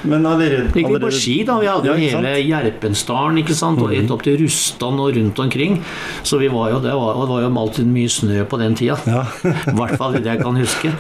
[0.08, 1.58] men allerede, Gikk vi på ski, da.
[1.60, 3.82] Vi hadde jo Ja, hele Gjerpensdalen ikke sant?
[3.84, 5.80] og helt opp til Rustan og rundt omkring.
[6.24, 8.98] Så vi var jo, det var, det var jo alltid mye snø på den tida.
[9.10, 9.26] Ja.
[9.74, 10.94] I hvert fall det jeg kan huske.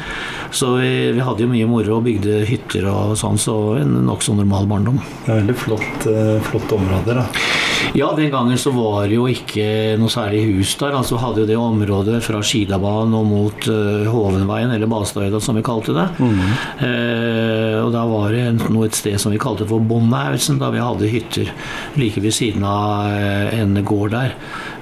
[0.52, 4.36] Så vi, vi hadde jo mye moro og bygde hytter og sånn, så en nokså
[4.38, 5.00] normal barndom.
[5.26, 7.67] Det er veldig flott, eh, flott områder, da.
[7.94, 10.96] Ja, den gangen så var det jo ikke noe særlig hus der.
[10.98, 15.66] Altså hadde jo det området fra Skidabanen og mot uh, Hovenveien, eller Badstøyda som vi
[15.66, 16.08] kalte det.
[16.18, 20.72] Eh, og da var det en, noe et sted som vi kalte for Bondehausen, da
[20.74, 21.52] vi hadde hytter
[22.00, 24.36] like ved siden av uh, en gård der.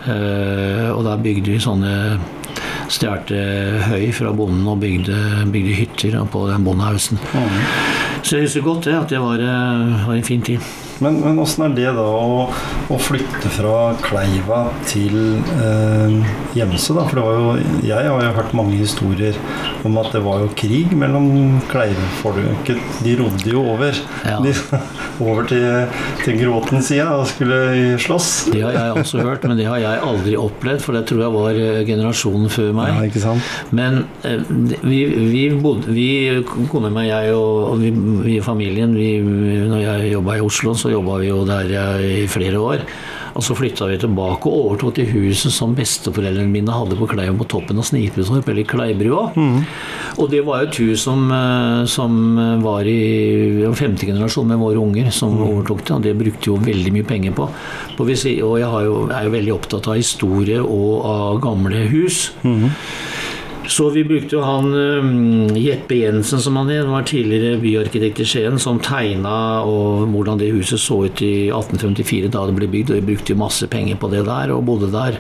[0.06, 1.94] Og da bygde vi sånne
[2.94, 3.26] Stjal
[3.90, 5.18] høy fra bonden og bygde,
[5.50, 7.18] bygde hytter på den bondehausen.
[8.22, 9.42] Så jeg husker godt det, at det var,
[10.06, 10.62] var en fin tid.
[11.04, 12.46] Men, men åssen er det da å,
[12.92, 15.16] å flytte fra Kleiva til
[15.60, 16.16] eh,
[16.56, 17.04] Gjemse, da?
[17.10, 19.36] For det var jo Jeg har jo hørt mange historier
[19.86, 22.80] om at det var jo krig mellom Kleivefolket.
[23.06, 23.98] De rodde jo over.
[24.26, 24.40] Ja.
[24.44, 24.54] De,
[25.26, 25.66] over til,
[26.24, 27.60] til Gråten side og skulle
[28.02, 28.30] slåss.
[28.54, 31.36] Det har jeg også hørt, men det har jeg aldri opplevd, for det tror jeg
[31.36, 33.10] var eh, generasjonen før Ja, meg.
[33.12, 33.52] ikke sant?
[33.76, 34.42] Men eh,
[34.86, 35.02] vi,
[35.34, 36.08] vi bodde vi,
[36.72, 37.92] Kona mi og jeg og, vi,
[38.26, 39.12] vi familien vi,
[39.70, 42.86] Når jeg jobba i Oslo, så jobba vi jo der eh, i flere år.
[43.36, 47.34] Og så flytta vi tilbake og overtok det huset som besteforeldrene mine hadde på Kleiva
[47.36, 49.26] på toppen av Snipetorp, eller Kleibrua.
[50.22, 52.16] Og det var jo et hus som, eh, som
[52.64, 56.94] var i femte generasjon med våre unger som overtok det, og det brukte jo veldig
[56.96, 57.50] mye penger på.
[58.00, 58.10] og
[58.60, 62.32] jeg jo, er jo veldig opptatt av historie og av gamle hus.
[63.68, 68.28] Så vi brukte jo han um, Jeppe Jensen, som han het, var tidligere byarkitekt i
[68.30, 72.94] Skien, som tegna og hvordan det huset så ut i 1854 da det ble bygd.
[72.94, 75.18] Og vi brukte masse penger på det der, og bodde der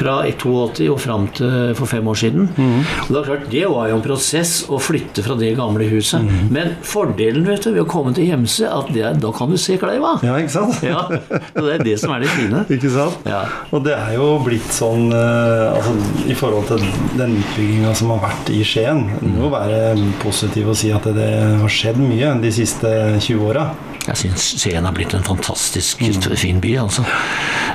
[0.00, 2.48] fra 82 og fram til for fem år siden.
[2.56, 6.24] Og Det er klart, det var jo en prosess å flytte fra det gamle huset.
[6.50, 9.58] Men fordelen vet du, ved å komme til Hjemse, at det, er- da kan du
[9.60, 10.16] se Kleiva.
[10.24, 10.80] Ja, ikke sant?
[10.82, 12.64] Ja, og det er det som er det fine.
[12.80, 13.18] Ikke sant?
[13.28, 13.42] Ja.
[13.74, 15.92] Og det er jo blitt sånn eh, altså,
[16.30, 16.84] I forhold til
[17.18, 19.04] den utbygginga som har vært i Skien.
[19.20, 21.28] Det må være positivt å si at det
[21.60, 23.68] har skjedd mye de siste 20 åra.
[24.08, 26.00] Jeg syns Skien har blitt en fantastisk
[26.40, 27.04] fin by, altså.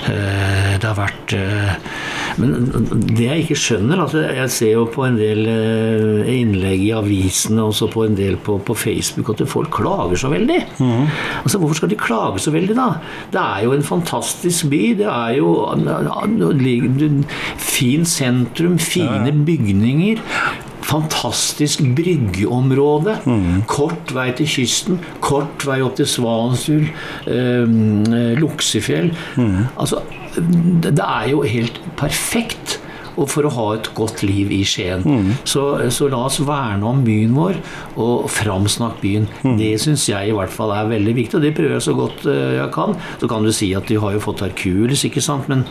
[0.09, 1.75] Eh, Det har vært eh,
[2.41, 2.55] Men
[3.15, 7.63] det jeg ikke skjønner altså Jeg ser jo på en del eh, innlegg i avisene
[7.69, 10.59] og så på en del på, på Facebook at folk klager så veldig.
[10.81, 12.89] Altså Hvorfor skal de klage så veldig, da?
[13.31, 14.83] Det er jo en fantastisk by.
[14.99, 15.53] Det er jo
[17.61, 20.21] fin sentrum, fine bygninger.
[20.85, 23.17] Fantastisk bryggeområde.
[23.67, 24.99] Kort vei til kysten.
[25.23, 26.89] Kort vei opp til Svansfjord.
[27.27, 27.75] Eh,
[28.39, 29.11] Luksefjell.
[29.79, 30.03] Altså,
[30.35, 32.79] det, det er jo helt perfekt.
[33.17, 35.03] Og for å ha et godt liv i Skien.
[35.47, 35.61] Så,
[35.95, 37.55] så la oss verne om byen vår
[38.01, 39.27] og framsnakke byen.
[39.59, 42.25] Det syns jeg i hvert fall er veldig viktig, og det prøver jeg så godt
[42.27, 42.95] eh, jeg kan.
[43.21, 45.63] Så kan du si at de har jo fått Hercules, ikke sant, men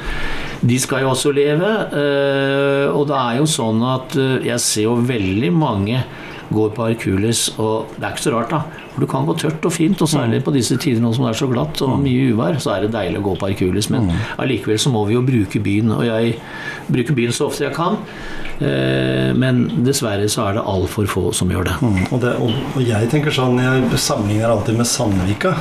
[0.64, 1.72] de skal jo også leve.
[1.92, 6.00] eh, Og det er jo sånn at eh, jeg ser jo veldig mange
[6.56, 8.84] går på Hercules, og det er ikke så rart, da.
[8.94, 11.32] For du kan gå tørt og fint, og særlig på disse tider nå som det
[11.32, 13.90] er så glatt og mye uvær, så er det deilig å gå på Hercules.
[13.90, 16.36] Men allikevel så må vi jo bruke byen, og jeg
[16.88, 17.98] bruker byen så ofte jeg kan.
[18.60, 21.74] Eh, Men dessverre så er det altfor få som gjør det.
[22.10, 25.54] Og, det, og, og jeg tenker sånn Jeg sammenligner alltid med Sandvika.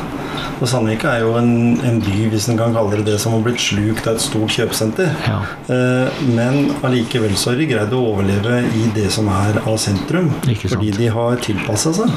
[0.59, 3.43] Og Sandvika er jo en, en by, hvis en kan kalle det det, som har
[3.45, 5.11] blitt slukt av et stort kjøpesenter.
[5.27, 5.41] Ja.
[5.73, 10.31] Eh, men allikevel så har de greid å overleve i det som er av sentrum.
[10.45, 12.13] Fordi de har tilpassa seg.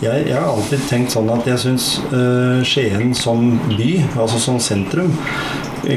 [0.00, 4.56] Jeg, jeg har alltid tenkt sånn at jeg syns uh, Skien som by, altså som
[4.64, 5.10] sentrum,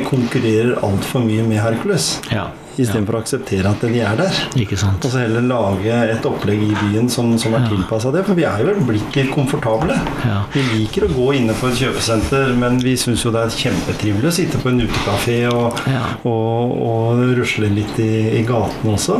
[0.09, 2.19] konkurrerer altfor mye med Hercules.
[2.31, 2.49] Ja.
[2.73, 4.37] Istedenfor å akseptere at de er der.
[4.57, 5.03] Ikke sant.
[5.05, 7.67] Og så heller lage et opplegg i byen som, som er Ja.
[7.69, 8.23] tilpassa det.
[8.25, 9.93] For vi er jo blitt litt komfortable.
[10.25, 10.39] Ja.
[10.55, 14.25] Vi liker å gå inne på et kjøpesenter, men vi syns jo det er kjempetrivelig
[14.25, 16.01] å sitte på en utekafé og, Ja.
[16.25, 19.19] og, og rusle litt i, i gatene også.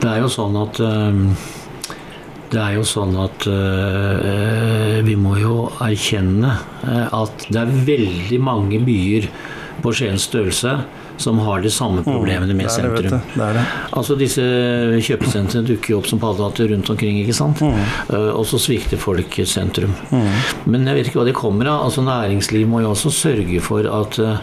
[0.00, 1.24] Det er jo sånn at øh,
[2.50, 6.50] Det er jo sånn at øh, vi må jo erkjenne
[6.84, 9.28] øh, at det er veldig mange byer
[9.82, 10.76] på Skiens størrelse
[11.20, 13.34] som har de samme problemene med Det er det, sentrum.
[13.34, 13.64] Det det.
[13.98, 14.44] Altså Disse
[15.04, 17.60] kjøpesentrene dukker jo opp som paddehatter rundt omkring, ikke sant?
[17.62, 19.92] Eh, og så svikter folk sentrum.
[20.64, 21.84] Men jeg vet ikke hva det kommer av.
[21.88, 24.40] Altså Næringsliv må jo også sørge for at uh,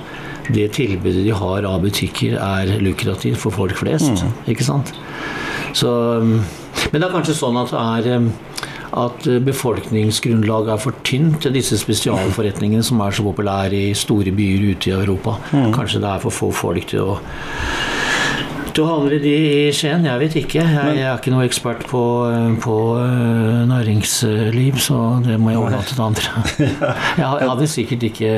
[0.53, 4.23] det tilbudet de har av butikker, er lukrativt for folk flest.
[4.47, 4.93] Ikke sant?
[5.75, 5.89] Så,
[6.21, 6.37] um,
[6.91, 8.29] men det er kanskje sånn at det er um,
[8.93, 14.71] at befolkningsgrunnlaget er for tynt til disse spesialforretningene som er så populære i store byer
[14.71, 15.37] ute i Europa.
[15.75, 17.19] Kanskje det er for få folk til å
[18.77, 20.05] til å handle de i Skien?
[20.05, 20.61] Jeg vet ikke.
[20.61, 22.01] Jeg, jeg er ikke noe ekspert på,
[22.61, 26.43] på øh, næringsliv, så det må jeg overlate til andre.
[27.17, 28.33] Jeg hadde sikkert ikke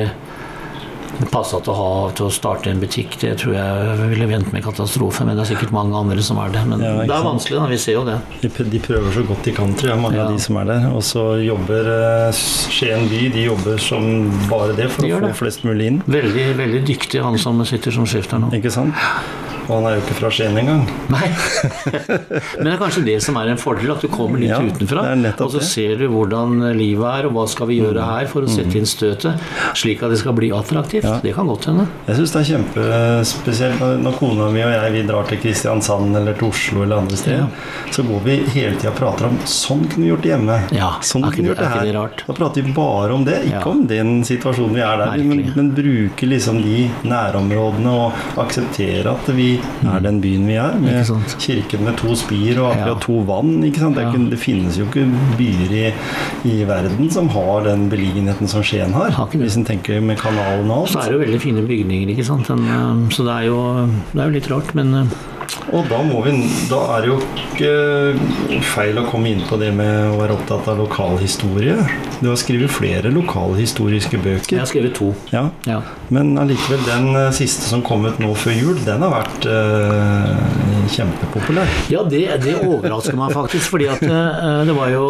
[1.28, 3.18] passa til, å ha- til å starte en butikk.
[3.20, 6.50] Det tror jeg ville vendt med katastrofe, men det er sikkert mange andre som er
[6.54, 6.62] det.
[6.66, 7.66] Men Ja, det er vanskelig, da.
[7.66, 8.18] Vi ser jo det.
[8.40, 10.24] De, de prøver så godt de kan, tror jeg, mange Ja.
[10.26, 10.86] av de som er der.
[10.94, 15.26] Og så jobber eh, Skien by de jobber som bare det for De å få
[15.28, 15.36] det.
[15.36, 16.02] flest mulig inn.
[16.06, 18.50] Veldig, veldig dyktig han som sitter som sjef der nå.
[18.56, 18.94] Ikke sant?
[19.68, 20.82] Og han er jo ikke fra Skien engang.
[21.12, 21.28] Nei.
[22.58, 25.04] Men det er kanskje det som er en fordel, at du kommer litt Ja, utenfra.
[25.44, 28.50] Og så ser du hvordan livet er, og hva skal vi gjøre her for å
[28.50, 29.38] sette inn støtet,
[29.78, 31.06] slik at det skal bli attraktivt.
[31.06, 31.18] Ja.
[31.22, 31.86] Det kan godt hende.
[32.08, 36.34] Jeg syns det er kjempespesielt når- kona mi og jeg vi drar til Kristiansand eller
[36.36, 37.46] til Oslo eller andre steder.
[37.94, 40.56] Så går vi hele tida og prater om sånn kunne vi gjort det hjemme.
[40.76, 41.84] Ja, sånn kunne vi gjort det her.
[41.86, 42.24] det rart?
[42.26, 43.70] Da prater vi bare om det, ikke Ja.
[43.70, 49.06] om den situasjonen vi er der i, men, men bruker liksom de nærområdene og aksepterer
[49.14, 51.10] at vi er den byen vi er, med
[51.40, 53.56] kirken med to spir og akkurat to vann.
[53.66, 53.98] Ikke sant?
[53.98, 55.06] Det, ikke, det finnes jo ikke
[55.38, 55.84] byer i,
[56.50, 60.84] i verden som har den beliggenheten som Skien har, hvis en tenker med kanalen og
[60.84, 60.94] alt.
[60.94, 62.50] Så er det jo veldig fine bygninger, ikke sant.
[62.50, 63.60] Den, eh, så det er, jo,
[64.12, 65.20] det er jo litt rart, men eh,
[65.74, 66.32] Og da, vi,
[66.70, 70.68] da er det jo ikke feil å komme inn på det med å være opptatt
[70.70, 71.76] av lokalhistorie.
[72.20, 74.56] Du har skrevet flere lokalhistoriske bøker.
[74.56, 75.12] jeg har skrevet to.
[75.34, 75.80] Ja, Ja.
[76.10, 80.79] Men allikevel, den eh, siste som kom ut nå før jul, den har vært eh,
[80.94, 81.70] kjempepopulær.
[81.92, 83.70] Ja, det, det overrasker meg faktisk.
[83.72, 85.06] fordi at eh, det var jo,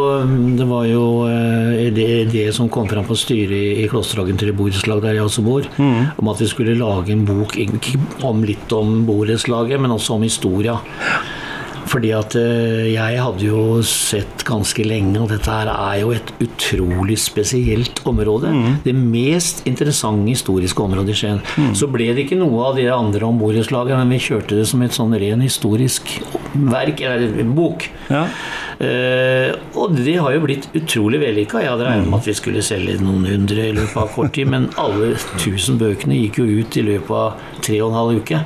[0.58, 4.52] det, var jo eh, det, det som kom fram på styret i, i Klosterhagen til
[4.56, 7.56] borettslag der jeg også bor, om at vi skulle lage en bok
[8.26, 10.78] om litt om borettslaget, men også om historia.
[11.90, 16.32] Fordi at eh, jeg hadde jo sett ganske lenge at dette her er jo et
[16.44, 18.52] utrolig spesielt område.
[18.84, 21.42] Det mest interessante historiske området i Skien.
[21.76, 24.82] Så ble det ikke noe av de andre om borettslaget, men vi kjørte det som
[24.86, 26.14] et sånn ren historisk
[26.54, 27.86] verk, eller bok.
[28.10, 28.24] Ja.
[28.80, 31.60] Eh, og det har jo blitt utrolig vellykka.
[31.64, 34.48] Jeg hadde regnet med at vi skulle selge noen hundre i løpet av kort tid,
[34.50, 38.44] men alle tusen bøkene gikk jo ut i løpet av tre og en halv uke.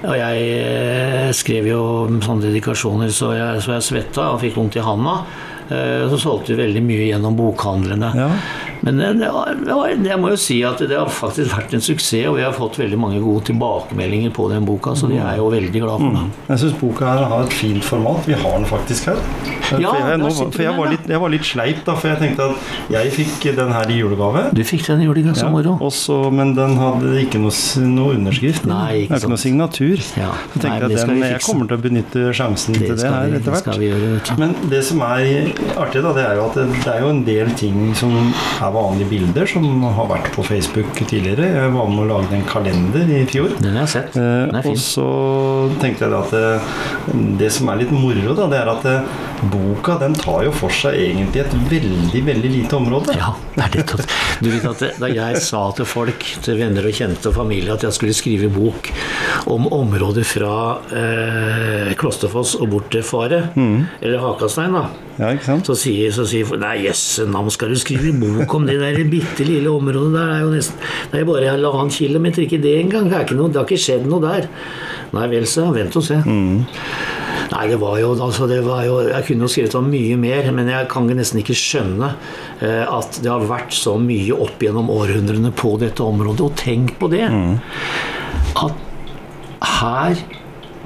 [0.00, 1.80] Og jeg eh, skrev jo
[2.24, 5.18] sånne dedikasjoner så jeg, så jeg svetta og fikk vondt i handa.
[5.68, 8.12] Eh, Så solgte vi veldig mye gjennom bokhandlene.
[8.16, 8.30] Ja.
[8.86, 11.74] Men det, det var, det var, jeg må jo si at det har faktisk vært
[11.76, 15.18] en suksess, og vi har fått veldig mange gode tilbakemeldinger på den boka, så de
[15.20, 16.16] er jo veldig glad for.
[16.16, 16.24] da.
[16.52, 18.26] Jeg syns boka her har et fint format.
[18.28, 19.20] Vi har den faktisk her.
[19.70, 22.48] For jeg, nå, for jeg, var litt, jeg var litt sleip, da, for jeg tenkte
[22.50, 24.46] at jeg fikk den her i julegave.
[24.56, 25.76] Du fikk den i julegave, så Ja, moro.
[25.80, 27.52] og men den hadde ikke noe,
[27.90, 28.66] noe underskrift.
[28.68, 30.02] Nei, ikke det ikke noe signatur.
[30.18, 30.32] Ja.
[30.54, 33.36] Så tenkte Nei, jeg at den, jeg kommer til å benytte sjansen til det her
[33.38, 34.32] etter hvert.
[34.40, 37.22] Men det som er artig, da, det er jo at det, det er jo en
[37.26, 41.48] del ting som er vanlige bilder, som har vært på Facebook tidligere.
[41.56, 43.54] Jeg var med å lage en kalender i fjor.
[43.60, 44.16] Den har jeg sett.
[44.16, 44.72] Eh, Den er fin.
[44.72, 45.08] og så
[45.80, 48.96] tenkte jeg at det, det som er litt moro, da, det er at det,
[49.50, 53.14] boka den tar jo for seg egentlig et veldig, veldig lite område.
[53.16, 54.06] Ja, det er det.
[54.40, 57.72] Du vet at det, Da jeg sa til folk, til venner og kjente og familie,
[57.72, 58.90] at jeg skulle skrive bok
[59.50, 60.54] om området fra
[60.92, 64.84] eh, Klosterfoss og bort til Faret, eller Hakastein, da,
[65.20, 65.34] Ja,
[65.66, 69.44] så sier, så sier Nei, jøsse navn, skal du skrive bok om det der bitte
[69.44, 70.30] lille området der?
[70.30, 73.10] Det er jo nesten Det er bare halvannen kilometer, ikke det engang.
[73.10, 74.48] Det, er ikke noe, det har ikke skjedd noe der.
[75.12, 76.20] Nei vel, så vent og se.
[77.50, 80.50] Nei, det var jo, altså det var jo Jeg kunne jo skrevet om mye mer,
[80.56, 82.12] men jeg kan nesten ikke skjønne
[82.62, 86.46] eh, at det har vært så mye opp gjennom århundrene på dette området.
[86.46, 87.26] Og tenk på det!
[88.60, 88.86] At
[89.80, 90.22] her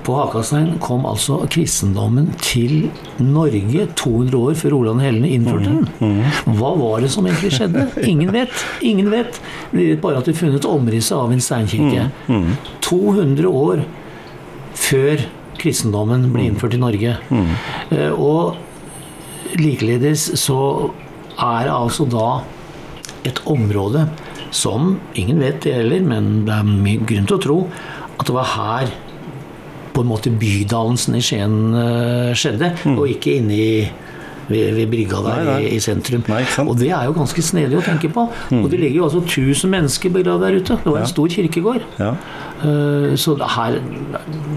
[0.04, 2.90] på Hakastein kom altså kristendommen til
[3.24, 6.18] Norge 200 år før Olav den hellige innførte den.
[6.58, 7.86] Hva var det som egentlig skjedde?
[8.04, 8.64] Ingen vet.
[8.84, 9.40] Ingen vet.
[9.72, 12.08] Vi vet bare at vi har funnet omrisset av en steinkirke.
[12.84, 13.84] 200 år
[14.74, 15.24] før
[15.60, 17.16] kristendommen ble innført i Norge.
[17.90, 18.56] Eh, Og
[19.60, 20.90] likeledes så
[21.38, 22.28] er det altså da
[23.24, 24.06] et område
[24.54, 27.56] som ingen vet det heller, men det er mye grunn til å tro
[28.18, 28.92] at det var her
[29.94, 33.68] på en måte bydannelsen i Skien eh, skjedde, og ikke inne i
[34.48, 35.58] ved, ved brygga der Nei, nei.
[35.64, 36.24] I, i sentrum.
[36.28, 38.26] Nei, og det er jo ganske snedig å tenke på.
[38.58, 40.78] Og det ligger jo altså 1000 mennesker begravd der ute.
[40.84, 41.86] Det var en stor kirkegård.
[42.00, 42.10] Ja.
[42.64, 43.78] Uh, Så her,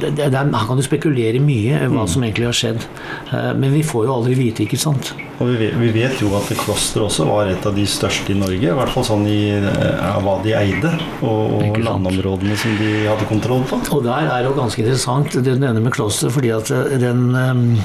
[0.02, 2.86] det, det, her kan du spekulere mye hva hva som egentlig har skjedd.
[3.32, 5.14] Uh, Men vi får jo aldri vite, ikke sant.
[5.38, 8.72] Og vi vi vet jo at kloster også var et av de største i Norge.
[8.72, 13.30] I hvert fall sånn i ja, hva de eide, og, og landområdene som de hadde
[13.30, 13.80] kontroll på.
[13.94, 16.72] Og der er det jo ganske interessant det du nevner med kloster, fordi at
[17.04, 17.78] den,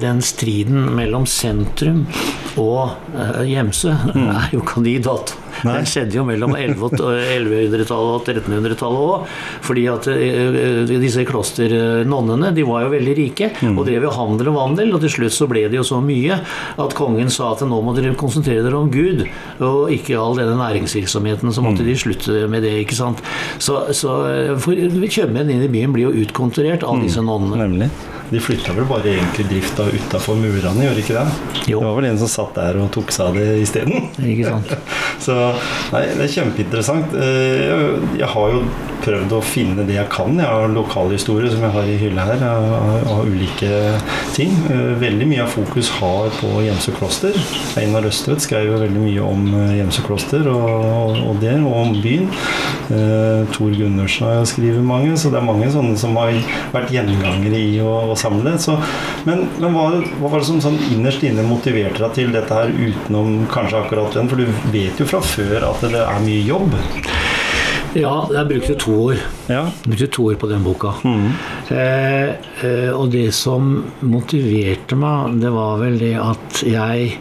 [0.00, 2.04] den striden mellom sentrum
[2.60, 2.96] og
[3.44, 4.28] Gjemse mm.
[4.30, 5.34] er jo kandidat
[5.64, 5.76] Nei.
[5.78, 9.28] Den skjedde jo mellom 1100-tallet og 1300-tallet òg.
[9.64, 13.76] Fordi at uh, disse klosternonnene de var jo veldig rike mm.
[13.78, 14.94] og drev jo handel og vandel.
[14.96, 16.40] Og til slutt så ble det jo så mye
[16.84, 19.24] at kongen sa at nå må dere konsentrere dere om Gud,
[19.64, 21.52] og ikke all denne næringsvirksomheten.
[21.54, 21.88] Så måtte mm.
[21.88, 22.74] de slutte med det.
[22.84, 23.22] ikke sant?
[23.62, 27.06] Så, så eh, for kjøpmenn inn i byen blir jo utkonturrert av mm.
[27.06, 27.60] disse nonnene.
[27.64, 27.90] Nemlig.
[28.30, 31.24] De flytta vel bare egentlig drifta utafor murene, gjorde ikke det?
[31.68, 31.80] Jo.
[31.80, 34.08] Det var vel en som satt der og tok seg av det isteden.
[35.26, 35.36] så
[35.92, 37.14] nei, det er kjempeinteressant.
[37.20, 38.62] Eh, jeg har jo
[39.04, 40.38] prøvd å finne det jeg kan.
[40.40, 43.70] Jeg har lokalhistorie som jeg har i hylla her, av, ulike
[44.36, 44.56] ting.
[44.72, 47.36] Eh, veldig mye av fokus har på Gjemse kloster.
[47.80, 52.30] Einar Østvedt skrev jo veldig mye om eh, kloster og, og, det, og om byen.
[53.54, 56.34] Tor Gundersen har jo skrevet mange, så det er mange sånne som har
[56.74, 58.56] vært gjengangere i å å samle.
[58.62, 58.76] Så,
[59.28, 59.88] men, men hva,
[60.20, 64.16] hva, var det som sånn innerst inne motiverte deg til dette her, utenom kanskje akkurat
[64.16, 64.30] den?
[64.30, 66.78] For du vet jo fra før at det er mye jobb.
[67.94, 69.20] Ja, jeg brukte to år.
[69.46, 69.68] Ja.
[69.84, 70.96] Brukte to år på den boka.
[71.06, 71.28] Mm.
[71.70, 72.32] Eh,
[72.66, 77.12] eh, og det som motiverte meg, det var vel det at jeg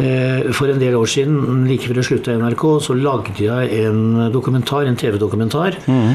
[0.00, 3.82] eh, for en del år siden, like før jeg slutta i NRK, så lagde jeg
[3.84, 6.12] en dokumentar, en TV-dokumentar mm.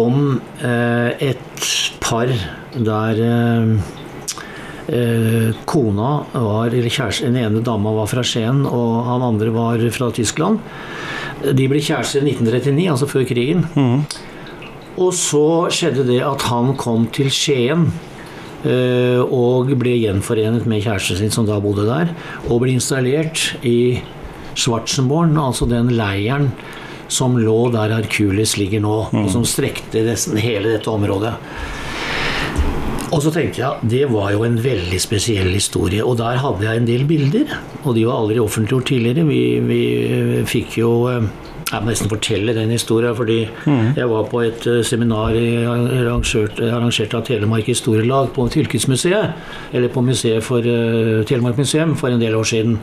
[0.00, 1.70] om eh, et
[2.04, 2.32] par
[2.74, 3.74] der eh,
[4.88, 9.84] eh, kona var, eller kjæresten, Den ene dama var fra Skien, og han andre var
[9.94, 10.58] fra Tyskland.
[11.44, 13.66] De ble kjærester i 1939, altså før krigen.
[13.74, 14.04] Mm.
[14.96, 17.88] Og så skjedde det at han kom til Skien.
[18.64, 22.14] Eh, og ble gjenforenet med kjæresten sin, som da bodde der.
[22.48, 24.00] Og ble installert i
[24.54, 26.52] Schwarzenborn, altså den leiren
[27.12, 31.34] som lå der Hercules ligger nå, og som strekte nesten hele dette området.
[33.14, 36.02] Og så tenkte jeg det var jo en veldig spesiell historie.
[36.02, 37.56] Og der hadde jeg en del bilder.
[37.84, 39.26] Og de var aldri offentliggjort tidligere.
[39.28, 39.82] Vi, vi
[40.50, 41.28] fikk jo eh,
[41.64, 43.94] jeg må nesten fortelle den historien, fordi mm.
[43.96, 50.04] jeg var på et eh, seminar arrangert, arrangert av Telemark historielag på Fylkesmuseet, eller på
[50.04, 52.76] museet for uh, Telemark museum, for en del år siden.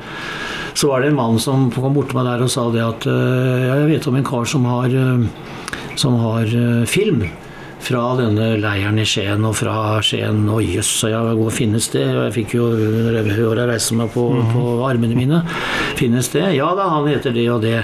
[0.74, 3.08] Så var det en mann som kom bort til meg der og sa det at
[3.08, 6.52] uh, jeg vet om en kar som har, uh, som har
[6.90, 7.24] film
[7.82, 9.76] fra denne leiren i Skien og fra
[10.06, 10.44] Skien.
[10.52, 12.06] Og jøss, og jeg, hvor finnes det?
[12.14, 12.70] Og jeg fikk jo
[13.32, 14.52] høre reise meg på, mm.
[14.54, 15.42] på, armene mine.
[16.00, 16.46] Finnes det?
[16.58, 17.80] Ja da, han heter det og det.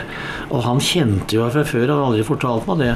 [0.48, 2.94] Og han kjente jo fra før, han hadde aldri fortalt meg det,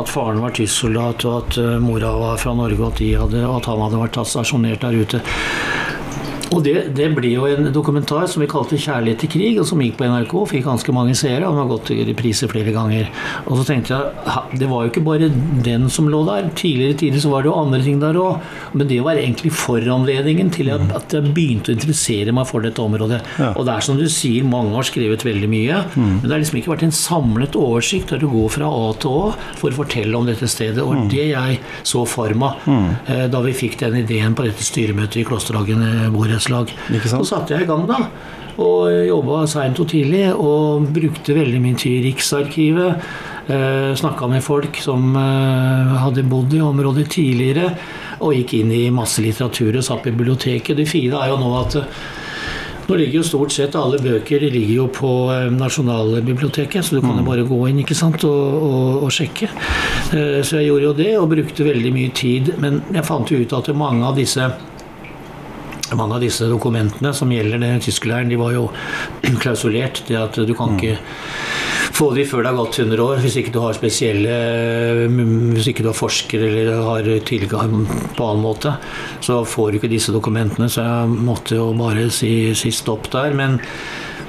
[0.00, 3.68] at faren var tysk-soldat, og at uh, mora var fra Norge, og at, hadde, at
[3.68, 5.20] han hadde vært stasjonert der ute.
[6.54, 9.80] Og det, det ble jo en dokumentar som vi kalte 'Kjærlighet til krig', og som
[9.82, 10.34] gikk på NRK.
[10.38, 13.10] og Fikk ganske mange seere, og den har gått i reprise flere ganger.
[13.46, 15.30] Og så tenkte jeg det var jo ikke bare
[15.66, 16.50] den som lå der.
[16.54, 18.38] Tidligere tider så var det jo andre ting der òg.
[18.74, 22.82] Men det var egentlig foranledningen til at, at, jeg begynte å interessere meg for dette
[22.82, 23.20] området.
[23.40, 23.50] Ja.
[23.56, 25.82] Og det er som du sier, mange har skrevet veldig mye.
[25.96, 26.06] Mm.
[26.20, 29.10] Men det har liksom ikke vært en samlet oversikt der du går fra A til
[29.16, 30.84] Å for å fortelle om dette stedet.
[30.84, 31.10] Og mm.
[31.10, 32.88] det jeg så for meg mm.
[33.10, 35.82] eh, da vi fikk den ideen på dette styremøtet i Klosterhagen
[36.14, 36.72] borettslag idrettslag.
[37.04, 38.08] Så satte jeg i gang, da.
[38.56, 43.08] Og jobba seint og tidlig og brukte veldig mye tid i Riksarkivet.
[43.46, 47.74] Eh, Snakka med folk som eh, hadde bodd i området tidligere.
[48.20, 50.76] Og gikk inn i masse litteratur og satt på biblioteket.
[50.76, 51.90] Det fine er jo nå at eh,
[52.86, 57.16] nå ligger jo stort sett alle bøker ligger jo på eh, Nasjonalbiblioteket, så du kan
[57.18, 57.28] jo mm.
[57.28, 59.48] bare gå inn ikke sant, og, og, og, sjekke.
[60.14, 62.52] Eh, så jeg gjorde jo det, og brukte veldig mye tid.
[62.62, 64.46] Men jeg fant jo ut at mange av disse
[65.94, 68.66] mange av disse dokumentene som gjelder den tyskleiren, de var jo
[69.42, 70.02] klausulert.
[70.08, 70.96] Det at du kan ikke
[71.96, 74.34] få de før det har gått 100 år, hvis ikke du har spesielle
[75.56, 78.74] Hvis ikke du har forsker eller har tilgang på annen måte,
[79.24, 80.68] så får du ikke disse dokumentene.
[80.72, 83.36] Så jeg måtte jo bare si, si stopp der.
[83.36, 83.60] Men,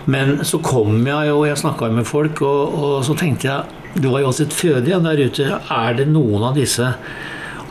[0.06, 4.12] men, så kom jeg jo, jeg snakka med folk, og, og, så tenkte jeg Det
[4.12, 5.50] var jo også et føde igjen der ute.
[5.74, 6.94] Er det noen av disse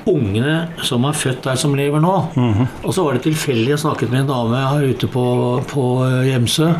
[0.06, 2.16] ungene som er født der, som lever nå.
[2.34, 2.66] Mm -hmm.
[2.82, 6.74] Og så var det tilfeldig jeg snakket med en dame her ute på, på Hjemsø.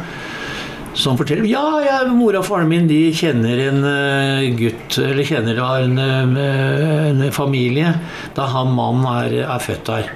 [0.95, 5.59] Som forteller ja, ja, mora og faren min de kjenner en uh, gutt, eller kjenner
[5.83, 7.91] en, uh, en familie
[8.35, 10.09] da han mannen er, er, født der.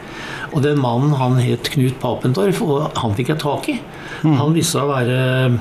[0.52, 3.76] Og den mannen han het Knut Papendorf, og han fikk jeg tak i.
[4.22, 4.38] Mm.
[4.38, 5.60] Han viste seg å være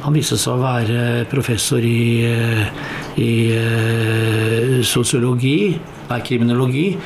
[0.00, 2.66] han viste seg å være professor i, eh,
[3.20, 5.78] i uh, sosiologi
[6.18, 6.96] kriminologi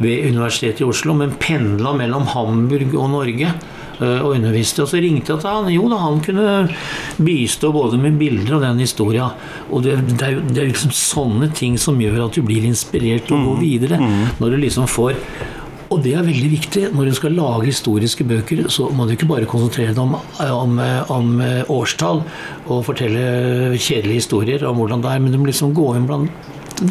[0.00, 3.52] ved Universitetet i Oslo, men pendla mellom Hamburg og Norge.
[4.00, 4.82] eh, og underviste.
[4.82, 5.68] Og så ringte jeg til han.
[5.70, 6.68] Jo da, han kunne
[7.22, 9.28] bistå både med bilder og den historia.
[9.70, 12.42] Og det, det, er jo, det er jo liksom sånne ting som gjør at du
[12.42, 14.00] blir inspirert til å gå videre.
[14.40, 15.14] Når du liksom får
[15.92, 16.80] og det er veldig viktig.
[16.96, 20.80] Når du skal lage historiske bøker, så må du ikke bare konsentrere deg om, om,
[21.12, 21.28] om
[21.70, 22.24] årstall
[22.66, 26.32] og fortelle kjedelige historier om hvordan det er, men du må liksom gå inn blant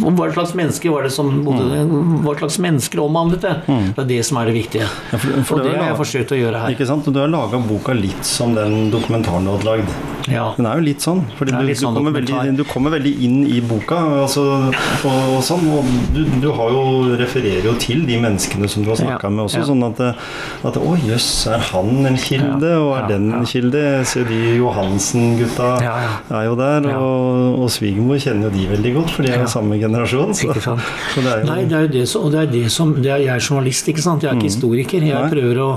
[0.02, 1.84] hva slags mennesker var det som bodde
[2.24, 3.54] Hva slags mennesker omhandlet det?
[3.68, 4.88] Det er det som er det viktige.
[5.12, 6.74] Ja, for- for og det har jeg forsøkt å gjøre her.
[6.76, 7.06] Ikke sant?
[7.06, 9.90] Du har laga boka litt som den dokumentaren du hadde lagd.
[10.32, 10.54] Ja.
[10.58, 11.24] Den er jo litt sånn.
[11.38, 14.44] Fordi er du, du, sånn kommer veldig, du kommer veldig inn i boka altså,
[15.04, 15.66] og, og sånn.
[15.74, 16.84] Og du, du har jo,
[17.20, 19.62] refererer jo til de menneskene som du har snakka Ja, med også.
[19.64, 19.68] ja.
[19.68, 20.02] Sånn at,
[20.70, 22.72] at Å jøss, er han en kilde?
[22.80, 23.84] Og er den en kilde?
[24.08, 26.14] Ser de Johansen-gutta Ja, ja.
[26.40, 26.88] er jo der.
[26.94, 30.34] Og, og svigermor kjenner jo de veldig godt, for de er jo samme generasjon.
[30.38, 30.78] Så, så
[31.24, 33.22] det er jo Nei, det er jo det og det er det som det er,
[33.24, 34.24] Jeg er journalist, ikke sant?
[34.24, 35.04] Jeg er ikke historiker.
[35.08, 35.70] Jeg prøver å,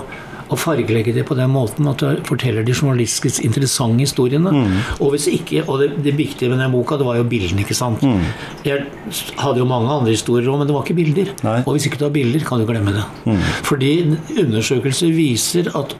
[0.52, 4.52] å fargelegge det på den måten at du forteller de journalistisk interessante historiene.
[5.00, 7.76] Og hvis ikke, og det, det viktige med den boka, det var jo bildene, ikke
[7.78, 8.04] sant.
[8.66, 8.86] Jeg
[9.40, 11.32] hadde jo mange andre historier òg, men det var ikke bilder.
[11.46, 11.58] Nei.
[11.64, 13.04] Og hvis ikke du har bilder, kan du glemme det.
[13.66, 13.92] Fordi
[14.44, 15.96] undersøkelser viser at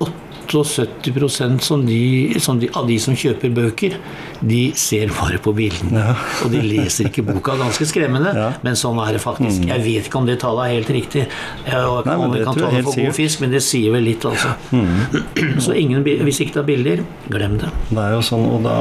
[0.47, 3.97] 78 som de, som de, av de som kjøper bøker,
[4.41, 6.03] de ser bare på bildene.
[6.05, 6.15] Ja.
[6.45, 7.57] Og de leser ikke boka.
[7.57, 8.51] Ganske skremmende, Ja.
[8.63, 9.65] men sånn er det faktisk.
[9.67, 11.27] Jeg vet ikke om det tallet er helt riktig.
[11.67, 14.25] Jeg Nei, om vi kan ta det for god fisk, men det sier vel litt,
[14.29, 14.53] altså.
[15.65, 17.71] Så ingen, hvis ikke det er bilder, glem det.
[17.91, 18.75] Det er jo sånn, og, da,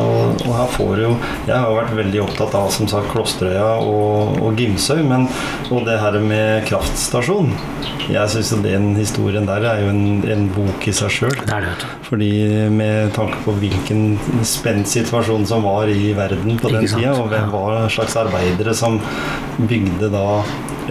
[0.46, 1.12] og her får jo
[1.48, 5.28] Jeg har vært veldig opptatt av som sagt Klosterøya og, og Gimsøy, men
[5.72, 7.52] og det her med kraftstasjon
[8.12, 11.36] Jeg syns den historien der er jo en, en bok i seg sjøl.
[11.56, 12.06] Det er det, vet du.
[12.10, 12.30] Fordi
[12.76, 17.52] med tanke på hvilken spent situasjon som var i verden på den tida, og hvem
[17.54, 19.00] var slags arbeidere som
[19.70, 20.26] bygde da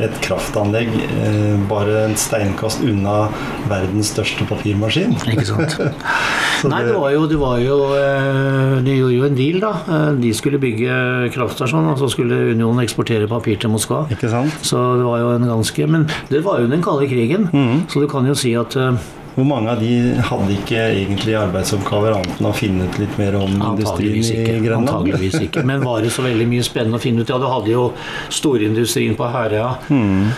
[0.03, 3.29] et kraftanlegg eh, bare en steinkast unna
[3.71, 5.13] verdens største papirmaskin.
[5.31, 5.77] Ikke sant?
[6.73, 9.75] Nei, det- var jo, det var jo eh, De gjorde jo en deal, da.
[9.85, 10.97] Eh, De skulle bygge
[11.37, 14.07] kraftstasjon, og så skulle Unionen eksportere papir til Moskva.
[14.11, 14.57] Ikke sant?
[14.67, 17.85] Så det var jo en ganske Men det var jo den kalde krigen, Mhm.
[17.93, 18.97] så du kan jo si at eh,
[19.35, 23.39] Hvor mange av de hadde ikke egentlig arbeidsoppgaver annet enn å finne ut litt mer
[23.41, 24.61] om industrien i.
[24.63, 24.93] Grønland?
[24.93, 25.65] Antageligvis ikke.
[25.67, 27.33] Men var det så veldig mye spennende å finne ut?
[27.33, 27.89] Ja, du hadde jo
[28.31, 29.73] storindustrien på Herøya.
[29.91, 30.31] Mm.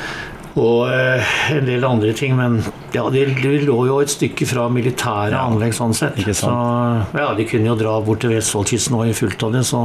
[0.57, 2.63] Og eh, en del andre ting, men
[2.95, 6.17] ja, det, de lå jo et stykke fra militære anlegg sånn sett.
[6.23, 7.13] Ikke sant.
[7.13, 9.83] Så ja, de kunne jo dra bort til Vestfoldkysten og i fullt av det, så,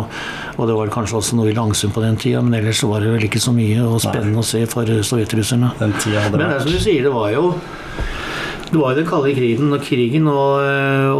[0.55, 3.11] og det var kanskje også noe i Langsund på den tida, men ellers var det
[3.17, 5.75] vel ikke så mye og spennende å se for sovjetrusserne.
[5.99, 7.49] Tida hadde Men det er som du sier, det var jo
[8.71, 10.61] det var jo den kalde krigen og krigen, og,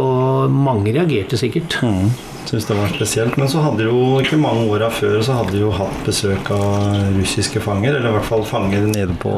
[0.00, 1.76] og mange reagerte sikkert.
[1.84, 2.08] mm,
[2.48, 3.36] Syns det var spesielt.
[3.36, 7.60] Men så hadde jo ikke mange åra før så hadde jo hatt besøk av russiske
[7.62, 9.34] fanger, eller i hvert fall fanger nede på,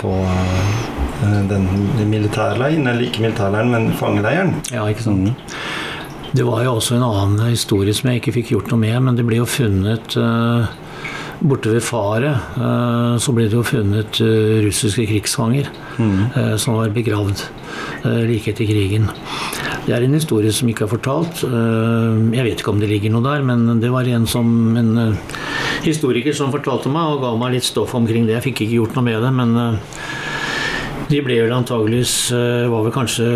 [0.00, 1.66] på eh, den
[2.12, 4.54] militærleiren, eller ikke militærleiren, men fangeleiren.
[4.72, 5.32] Ja, ikke sant.
[6.34, 9.16] Det var jo også en annen historie som jeg ikke fikk gjort noe med, men
[9.18, 10.72] det ble jo funnet eh,
[11.40, 16.58] Borte ved Faret eh, så ble det jo funnet eh, russiske krigsfanger mm.
[16.60, 17.42] som var begravd
[18.04, 19.10] eh, like etter krigen.
[19.84, 21.42] Det er en historie som ikke er fortalt.
[21.44, 24.46] Eh, jeg vet ikke om det ligger noe der, men det var en, som,
[24.80, 25.40] en eh,
[25.84, 28.38] historiker som fortalte meg og ga meg litt stoff omkring det.
[28.38, 29.98] Jeg fikk ikke gjort noe med det, men eh,
[31.10, 33.26] de ble vel antageligvis eh, Var vel kanskje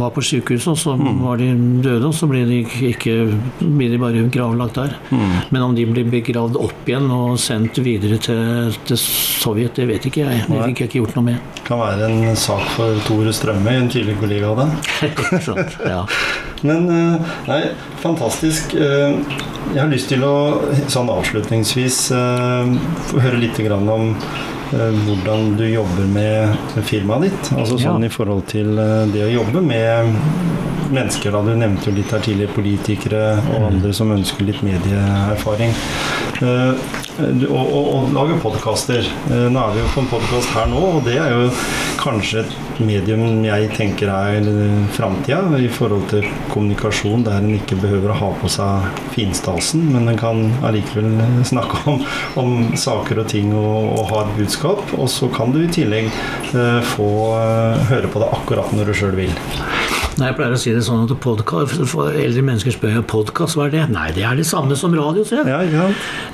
[0.00, 1.48] Var på sykehuset, og så var de
[1.84, 3.16] døde, og så ble de ikke
[3.60, 4.94] ble de bare gravlagt der.
[5.50, 10.08] Men om de ble begravd opp igjen og sendt videre til, til Sovjet, det vet
[10.10, 10.44] ikke jeg.
[10.48, 11.60] Det fikk jeg ikke gjort noe med.
[11.66, 15.24] Kan være en sak for Tore Strømme, en tidligere kollega av deg.
[15.48, 15.78] Sant?
[15.86, 16.02] ja.
[16.66, 17.60] Men eh, nei,
[18.02, 18.74] fantastisk.
[18.76, 19.20] Eh,
[19.70, 20.34] Jeg har lyst til å
[20.90, 24.08] sånn avslutningsvis høre litt om
[24.70, 26.54] hvordan du jobber med
[26.86, 27.52] firmaet ditt.
[27.56, 28.06] Altså sånn Ja.
[28.06, 30.14] i forhold til eh, det å jobbe med
[30.90, 31.30] mennesker.
[31.32, 33.22] da Du nevnte jo litt her tidligere politikere
[33.56, 35.74] og andre som ønsker litt medieerfaring.
[37.20, 39.06] Eh, og, og, og lage podkaster.
[39.28, 41.48] Nå er vi jo på en podkast her nå, og det er jo
[42.00, 44.46] kanskje et medium jeg tenker er
[44.96, 50.08] framtida i forhold til kommunikasjon, der en ikke behøver å ha på seg finstasen, men
[50.10, 52.00] en kan allikevel snakke om,
[52.40, 54.82] om saker og ting og, og ha budskap.
[54.96, 58.98] Og så kan du i tillegg eh, få eh, høre på det akkurat når du
[59.02, 59.36] sjøl vil.
[60.20, 63.56] Nei, Jeg pleier å si det sånn at podcast, for Eldre mennesker spør om podkast,
[63.56, 63.84] hva er det?
[63.94, 65.46] Nei, det er det samme som radio, jeg.
[65.48, 65.86] Ja, ikke?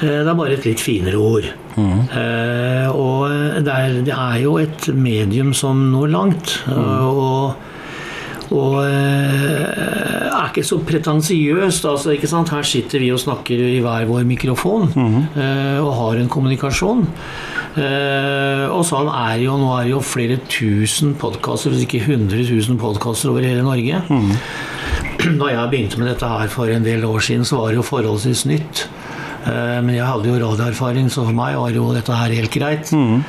[0.02, 1.46] Eh, Det er bare et litt finere ord.
[1.76, 3.30] Eh, og
[3.62, 6.56] det er, det er jo et medium som når langt.
[6.66, 6.82] Mm.
[7.06, 7.54] Og,
[8.56, 11.86] og eh, er ikke så pretensiøst.
[11.86, 12.50] Altså, ikke sant?
[12.56, 17.06] Her sitter vi og snakker i hver vår mikrofon eh, og har en kommunikasjon.
[17.76, 22.46] Eh, og sånn er jo, nå er det jo flere tusen podkaster, hvis ikke 100
[22.48, 24.00] 000 podkaster over hele Norge.
[25.26, 27.88] Da jeg begynte med dette her for en del år siden, så var det jo
[27.88, 28.86] forholdsvis nytt.
[29.44, 32.92] Eh, men jeg hadde jo radioerfaring, så for meg var jo dette her helt greit.
[32.96, 33.20] Mm.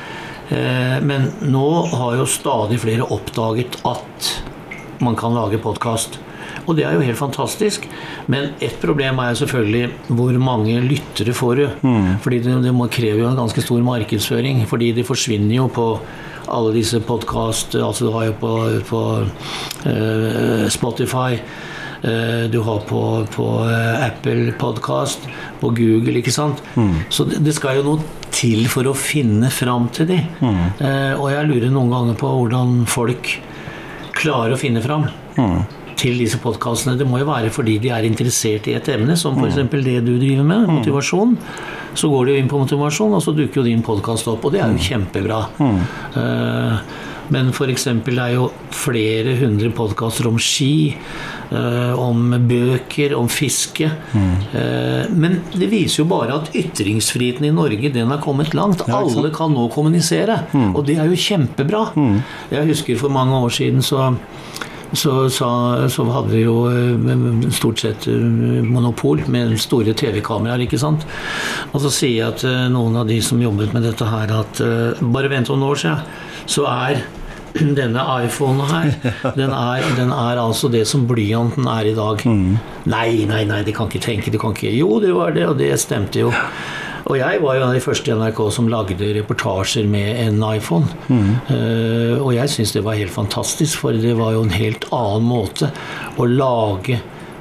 [1.04, 4.28] men nå har jo stadig flere oppdaget at
[5.04, 6.16] man kan lage podkast.
[6.66, 7.86] Og det er jo helt fantastisk.
[8.26, 11.66] Men ett problem er jo selvfølgelig hvor mange lyttere får du.
[12.24, 14.64] Fordi det, det må, krever jo en ganske stor markedsføring.
[14.68, 15.88] Fordi de forsvinner jo på
[16.48, 18.52] alle disse podkast Altså du har jo på,
[18.88, 19.02] på
[19.84, 21.40] uh, Spotify.
[22.02, 25.28] eh, du har på, på eh, Apple Podcast,
[25.60, 26.62] på Google, ikke sant.
[27.10, 30.20] Så det, skal jo noe til for å finne fram til de.
[30.78, 33.32] Eh, og jeg lurer noen ganger på hvordan folk
[34.18, 35.08] klarer å finne fram
[35.98, 36.96] til disse podkastene.
[36.98, 39.60] Det må jo være fordi de er interessert i et emne, som f.eks.
[39.72, 41.36] det du driver med, motivasjon.
[41.98, 44.54] Så går de jo inn på motivasjon, og så dukker jo din podkast opp, og
[44.54, 45.42] det er jo kjempebra.
[45.58, 47.84] Eh, men f.eks.
[48.06, 50.94] det er jo flere hundre podkaster om ski,
[51.52, 53.90] eh, om bøker, om fiske.
[54.14, 58.86] Eh, men det viser jo bare at ytringsfriheten i Norge den har kommet langt.
[58.88, 61.88] Alle kan nå kommunisere, og det er jo kjempebra.
[62.54, 64.12] Jeg husker for mange år siden så
[64.92, 65.48] så, så,
[65.92, 71.04] så hadde vi jo eh, stort sett eh, monopol med store TV-kameraer, ikke sant.
[71.72, 75.04] Og så sier jeg til noen av de som jobbet med dette her, at eh,
[75.14, 76.02] bare vent noen år siden,
[76.48, 77.02] så er
[77.80, 78.90] denne iPhonen her,
[79.40, 82.24] den er, den er altså det som blyanten er i dag.
[82.88, 85.58] Nei, nei, nei, de kan ikke tenke, de kan ikke Jo, det var det, og
[85.60, 86.32] det stemte jo.
[87.06, 90.42] Og jeg var jo en av de første i NRK som lagde reportasjer med en
[90.48, 90.88] iPhone.
[91.08, 95.28] Eh, og jeg syns det var helt fantastisk, for det var jo en helt annen
[95.28, 95.70] måte
[96.18, 96.98] å lage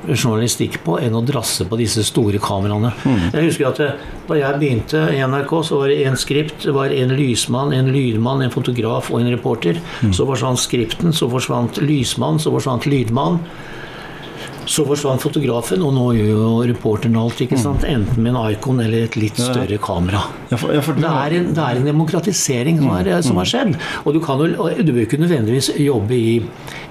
[0.07, 2.93] journalistikk på enn å drasse på disse store kameraene.
[3.33, 3.87] Jeg husker at det,
[4.29, 7.91] da jeg begynte i NRK, så var det én skript, det var en lysmann, en
[7.91, 9.81] lydmann, en fotograf og en reporter.
[10.15, 13.41] Så forsvant skripten, så forsvant lysmann, så forsvant lydmann.
[14.67, 17.39] Så forsvant fotografen, og nå gjør jo reporteren alt.
[17.45, 17.85] ikke sant?
[17.87, 20.25] Enten med en Icon eller et litt større kamera.
[20.51, 23.77] Det er, en, det er en demokratisering som, er, som har skjedd.
[24.03, 26.35] Og du kan jo, du bør ikke nødvendigvis jobbe i,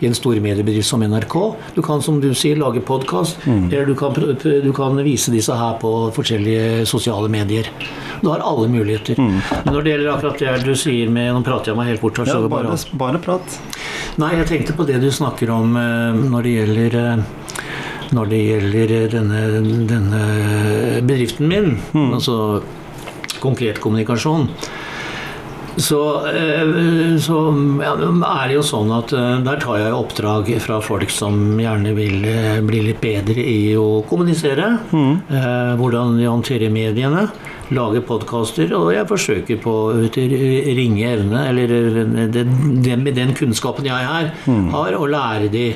[0.00, 1.36] i en stor mediebedrift som NRK.
[1.76, 5.76] Du kan, som du sier, lage podkast, eller du kan, du kan vise disse her
[5.82, 7.68] på forskjellige sosiale medier.
[8.22, 9.20] Du har alle muligheter.
[9.20, 12.16] Men når det gjelder akkurat det du sier med Nå prater jeg meg helt bort.
[12.22, 13.58] her, ja, bare, bare, bare prat.
[14.16, 17.26] Nei, jeg tenkte på det du snakker om eh, når det gjelder eh,
[18.14, 19.40] når det gjelder eh, denne,
[19.90, 20.24] denne
[21.06, 21.72] bedriften min,
[22.12, 22.62] altså
[23.42, 24.48] konkret kommunikasjon,
[25.76, 25.98] så,
[26.32, 27.36] eh, så
[27.84, 31.92] ja, er det jo sånn at eh, der tar jeg oppdrag fra folk som gjerne
[31.98, 32.24] vil
[32.64, 34.70] bli litt bedre i å kommunisere.
[35.28, 37.26] eh, Hvordan de håndterer mediene.
[37.76, 38.72] Lage podkaster.
[38.78, 39.74] Og jeg forsøker på
[40.06, 40.32] etter
[40.78, 44.32] ringe evne, eller den, den, med den kunnskapen jeg er,
[44.72, 45.66] har, å lære de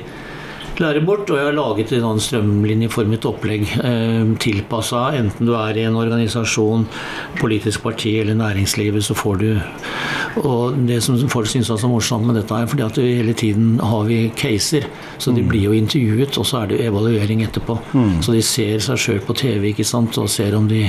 [0.81, 1.31] lære bort.
[1.31, 5.99] Og jeg har laget et sånn strømlinjeformet opplegg eh, tilpassa enten du er i en
[6.01, 6.87] organisasjon,
[7.41, 9.51] politisk parti eller næringslivet, så får du
[10.41, 13.33] Og det som folk syns er så morsomt med dette, er fordi at vi hele
[13.35, 14.87] tiden har vi caser.
[15.18, 17.76] Så de blir jo intervjuet, og så er det evaluering etterpå.
[18.22, 20.85] Så de ser seg sjøl på TV ikke sant, og ser om de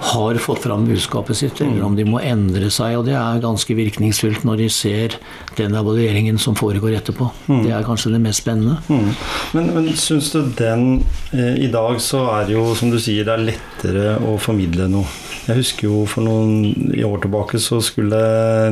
[0.00, 2.96] har fått fram budskapet sitt, eller om de må endre seg.
[2.98, 5.16] Og det er ganske virkningsfullt når de ser
[5.58, 7.30] den evalueringen som foregår etterpå.
[7.48, 8.78] Det er kanskje det mest spennende.
[8.88, 9.08] Mm.
[9.56, 13.26] Men, men syns du den eh, I dag så er det jo, som du sier,
[13.26, 15.06] det er lettere å formidle noe.
[15.48, 18.18] Jeg husker jo for noen i år tilbake så skulle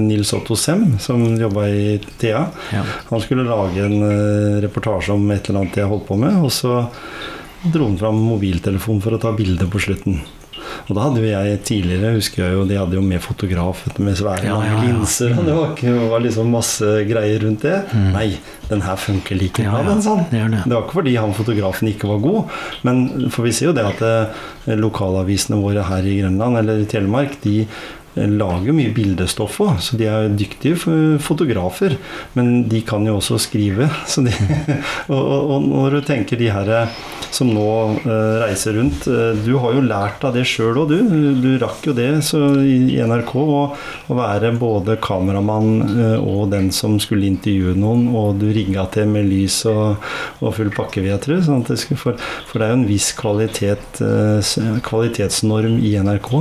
[0.03, 2.43] Nils Otto Sem, som jobba i Thea,
[2.75, 2.83] Ja.
[3.09, 6.53] han skulle lage en eh, reportasje om et eller annet jeg holdt på med, og
[6.53, 6.83] så
[7.73, 10.21] dro han fram mobiltelefonen for å ta bilde på slutten.
[10.87, 14.17] Og da hadde jo jeg tidligere, husker jeg jo, de hadde jo med fotograf med
[14.19, 14.83] svære Ja, ja, ja.
[14.87, 17.77] linser, og det var, ikke, det var liksom masse greier rundt det.
[18.15, 18.29] Nei,
[18.71, 20.25] den her funker like bra, ja, den sånn.
[20.33, 20.63] det det.
[20.67, 22.57] Det var ikke fordi han fotografen ikke var god,
[22.89, 23.05] men
[23.35, 27.39] for vi ser jo det at eh, lokalavisene våre her i Grønland eller i Telemark,
[27.45, 27.61] de
[28.17, 30.79] lager mye bildestoff òg, så de er dyktige
[31.23, 31.97] fotografer.
[32.37, 33.89] Men de kan jo også skrive.
[34.17, 34.33] De,
[35.13, 36.95] og, og, når du tenker de her eh,
[37.35, 37.67] som nå
[38.01, 41.35] eh, reiser rundt eh, Du har jo lært av det sjøl òg, du.
[41.43, 42.09] Du rakk jo det
[42.65, 48.87] i, NRK å være både kameramann og den som skulle intervjue noen, og du rigga
[48.95, 50.03] til med lys og,
[50.41, 51.41] og full pakke, vil jeg tro.
[51.45, 51.67] Sånn
[51.99, 52.17] for,
[52.49, 54.01] for det er jo en viss kvalitet,
[54.87, 56.33] kvalitetsnorm i NRK.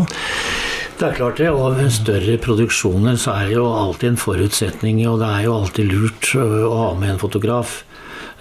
[0.96, 5.20] Det er klart det, og større produksjoner så er det jo alltid en forutsetning, og
[5.20, 7.82] det er jo alltid lurt å ha med en fotograf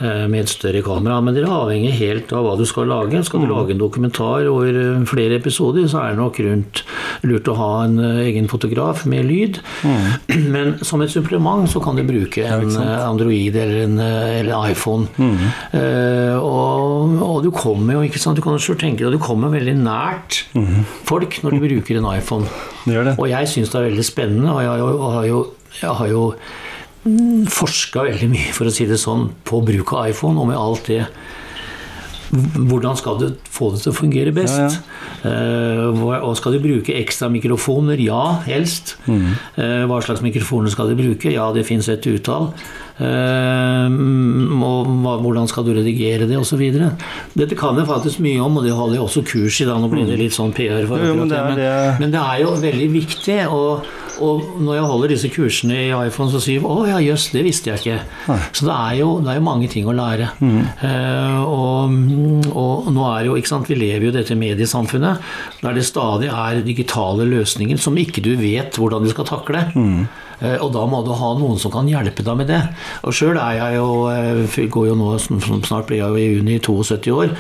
[0.01, 1.21] med et større kamera.
[1.23, 3.23] Men det avhenger helt av hva du skal lage.
[3.27, 6.83] Skal du lage en dokumentar over flere episoder, så er det nok rundt,
[7.27, 9.61] lurt å ha en eh, egen fotograf med lyd.
[10.55, 14.73] Men som et supplement så kan du bruke en eh, Android eller en eh, eller
[14.73, 15.09] iPhone.
[15.75, 19.53] Eh, og, og du kommer jo, ikke sant, du kan jo tenke deg, du kommer
[19.55, 20.45] veldig nært
[21.09, 22.49] folk når du bruker en iPhone.
[22.85, 23.17] Det det.
[23.19, 25.43] Og jeg syns det er veldig spennende, og jeg har jo, jeg har jo,
[25.81, 26.74] jeg har jo mm,
[27.05, 30.87] forska veldig mye, for å si det sånn, på bruk av iPhone og med alt
[30.89, 31.07] det.
[32.35, 34.57] Hvordan skal du få det til å fungere best?
[34.59, 34.81] Ja, ja.
[35.25, 38.01] Uh, og skal du bruke ekstra mikrofoner?
[38.03, 38.97] Ja, helst.
[39.07, 39.37] Mm.
[39.57, 41.31] Uh, hva slags mikrofoner skal du bruke?
[41.31, 42.51] Ja, det fins et utall.
[42.95, 46.63] Mm, og hva, hvordan skal du redigere det, osv.
[47.35, 49.67] Dette kan jeg faktisk mye om, og det holder jeg også kurs i.
[49.69, 50.87] da, Nå blir det litt sånn PR.
[50.87, 51.07] for Mm.
[51.07, 53.39] Jo, men det er det- men det er jo veldig viktig.
[53.51, 53.85] Og,
[54.23, 57.45] og når jeg holder disse kursene i iPhone, så sier jeg å ja, jøss, det
[57.47, 58.39] visste jeg ikke.
[58.55, 60.31] Så det er, jo, det er jo mange ting å lære.
[60.45, 61.95] Eh, og,
[62.55, 66.29] og nå er jo, ikke sant, vi lever jo i dette mediesamfunnet der det stadig
[66.31, 69.67] er digitale løsninger som ikke du vet hvordan du skal takle.
[69.75, 70.05] Eh,
[70.43, 72.61] Og da må du ha noen som kan hjelpe deg med det.
[73.07, 76.59] Og sjøl er jeg jo eh, går jo nå, Snart blir jeg jo i juni
[76.63, 77.35] 72 år,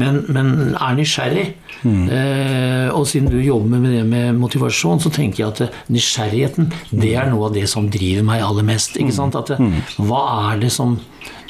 [0.00, 1.46] men, men er nysgjerrig.
[1.80, 6.68] Eh, og siden du jobber med det med motivasjon, så tenker jeg at eh, nysgjerrigheten
[6.90, 8.98] det er noe av det som driver meg aller mest.
[9.00, 9.38] ikke sant?
[9.38, 10.98] At, eh, hva er det som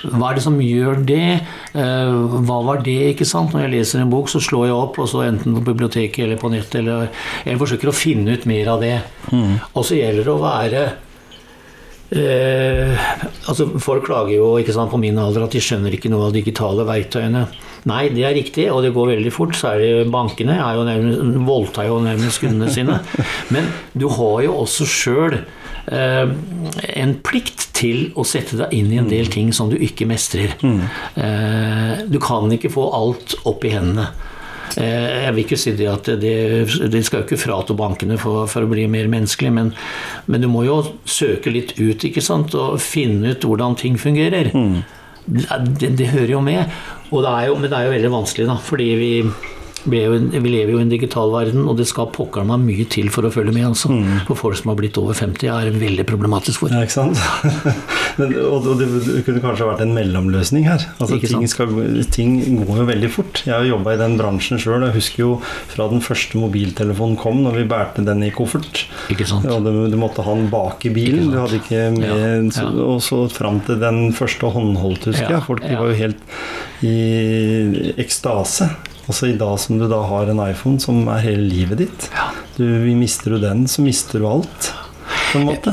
[0.09, 1.41] hva er det som gjør det?
[1.75, 2.15] Eh,
[2.47, 2.97] hva var det?
[3.13, 3.53] ikke sant?
[3.53, 6.41] Når jeg leser en bok, så slår jeg opp, og så enten på biblioteket eller
[6.41, 7.11] på nettet, eller
[7.45, 8.97] jeg forsøker å finne ut mer av det.
[9.31, 10.89] Og så gjelder det å være
[12.11, 12.91] Eh,
[13.47, 16.33] altså Folk klager jo ikke sant, på min alder at de skjønner ikke noe av
[16.35, 17.45] de digitale verktøyene.
[17.89, 19.55] Nei, det er riktig, og det går veldig fort.
[19.57, 22.99] Særlig bankene er jo nærmest, voldtar jo nærmest kundene sine.
[23.55, 26.35] Men du har jo også sjøl eh,
[27.01, 30.53] en plikt til å sette deg inn i en del ting som du ikke mestrer.
[30.61, 34.11] Eh, du kan ikke få alt opp i hendene.
[34.77, 36.37] Eh, Jeg vil ikke si det at det,
[36.93, 39.73] det skal jo ikke frata bankene for, for å bli mer menneskelig, men,
[40.31, 42.55] men du må jo søke litt ut ikke sant?
[42.55, 44.53] og finne ut hvordan ting fungerer.
[45.31, 46.75] Det, det hører jo med.
[47.11, 49.13] Det jo, men det er jo veldig vanskelig, da, fordi vi,
[49.85, 53.09] vi, er lever jo i en digital verden, og det skal pokker meg mye til
[53.13, 53.71] for å følge med.
[53.71, 53.93] Altså.
[54.29, 56.75] For folk som har blitt over 50, er det veldig problematisk for.
[56.75, 57.21] Ja, ikke sant?
[58.21, 58.89] Men, og, og det,
[59.27, 60.85] kunne kanskje vært en mellomløsning her.
[60.99, 61.73] Altså, ting, skal,
[62.13, 63.43] ting går jo veldig fort.
[63.47, 64.85] Jeg har jo jobba i den bransjen sjøl.
[64.89, 65.31] Jeg husker jo
[65.71, 68.85] fra den første mobiltelefonen kom, når vi bærte den i koffert.
[69.13, 69.49] Ikke sant?
[69.49, 71.33] Og du, du måtte ha den bak i bilen.
[71.33, 72.19] Du hadde ikke med Ja,
[72.51, 72.69] ja.
[72.85, 75.45] Og så fram til den første håndholdt, husker jeg.
[75.47, 78.71] Folk var jo helt i ekstase.
[79.09, 82.01] Også i dag som du da har en iPhone som er hele livet ditt.
[82.59, 82.65] Du,
[82.99, 84.73] mister du den, så mister du alt.
[85.33, 85.71] På en måte.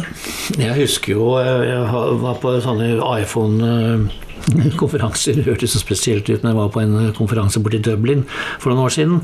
[0.57, 1.83] Jeg husker jo eh, Jeg
[2.21, 5.33] var på sånne iPhone-konferanser.
[5.37, 8.23] Det hørtes så spesielt ut når jeg var på en konferanse konferanse borti Dublin
[8.61, 9.15] for noen år siden.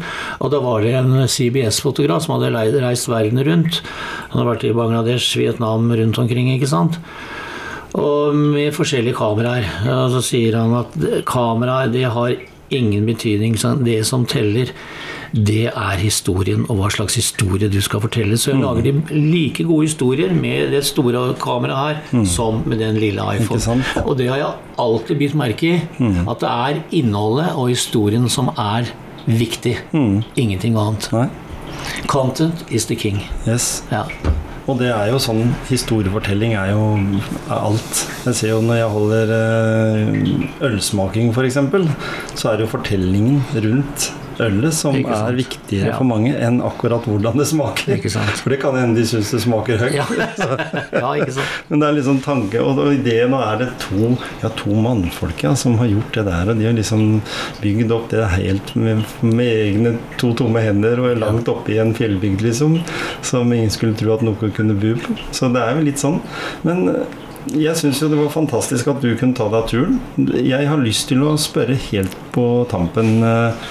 [0.41, 3.73] Og da var det en CBS-fotograf som hadde reist verden rundt.
[4.31, 6.93] Han hadde vært i Bangladesh, Vietnam, rundt omkring, ikke sant.
[7.93, 9.65] Og med forskjellige kameraer.
[9.93, 10.91] Og så sier han at
[11.29, 12.29] kameraer, det har
[12.73, 13.55] ingen betydning.
[13.85, 14.71] Det som teller,
[15.33, 18.37] det er historien, og hva slags historie du skal fortelle.
[18.37, 22.99] Så jeg lager de like gode historier med det store kameraet her som med den
[23.01, 23.81] lille iPhone.
[24.05, 25.79] Og det har jeg alltid bitt merke i.
[26.29, 28.91] At det er innholdet og historien som er
[29.25, 29.77] viktig.
[30.35, 31.09] Ingenting annet.
[31.13, 31.27] Nei?
[32.07, 33.23] Content is the king.
[33.47, 33.83] Yes.
[33.91, 34.03] Ja.
[34.63, 36.83] Og det er jo sånn Historiefortelling er jo
[37.49, 38.03] er alt.
[38.29, 41.59] Jeg ser jo når jeg holder eh, ølsmaking, f.eks.,
[42.39, 44.11] så er det jo fortellingen rundt
[44.41, 45.97] ølet som er viktigere Ja.
[45.97, 47.99] for mange enn akkurat hvordan det smaker.
[48.39, 49.93] For det kan hende de syns det smaker høyt.
[49.97, 50.05] Ja.
[51.03, 51.57] ja, ikke sant.
[51.69, 55.43] Men det er liksom tanke Og og ideen nå er det to, ja, to mannfolk
[55.43, 56.49] ja, som har gjort det der.
[56.51, 57.21] Og de har liksom
[57.61, 61.93] bygd opp det helt med, med egne to tomme hender og langt oppe i en
[61.95, 62.79] fjellbygd, liksom.
[63.21, 65.17] Som ingen skulle tro at noe kunne bo på.
[65.31, 66.19] Så det er jo litt sånn.
[66.67, 67.19] Men eh,
[67.59, 69.97] jeg syns jo det var fantastisk at du kunne ta deg turen.
[70.39, 73.65] Jeg har lyst til å spørre helt på tampen eh,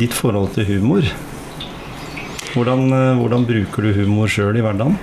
[0.00, 1.06] ditt forhold til humor.
[2.52, 4.98] Hvordan, eh, hvordan bruker du humor sjøl i hverdagen?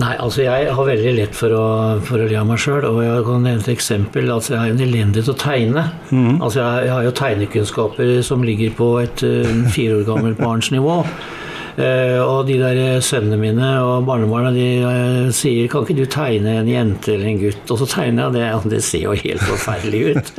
[0.00, 1.64] Nei, altså jeg har veldig lett for å,
[2.06, 2.86] for å le av meg sjøl.
[2.88, 4.30] Og jeg kan nevne et eksempel.
[4.32, 5.84] Altså jeg har jo en elendig til å tegne.
[6.38, 10.72] Altså jeg, jeg har jo tegnekunnskaper som ligger på et uh, fire år gammelt barns
[10.72, 11.02] nivå.
[11.72, 16.58] Uh, og de der sønnene mine og barnebarna de uh, sier 'Kan ikke du tegne
[16.60, 19.44] en jente eller en gutt?' Og så tegner jeg det, og det ser jo helt
[19.44, 20.34] forferdelig ut.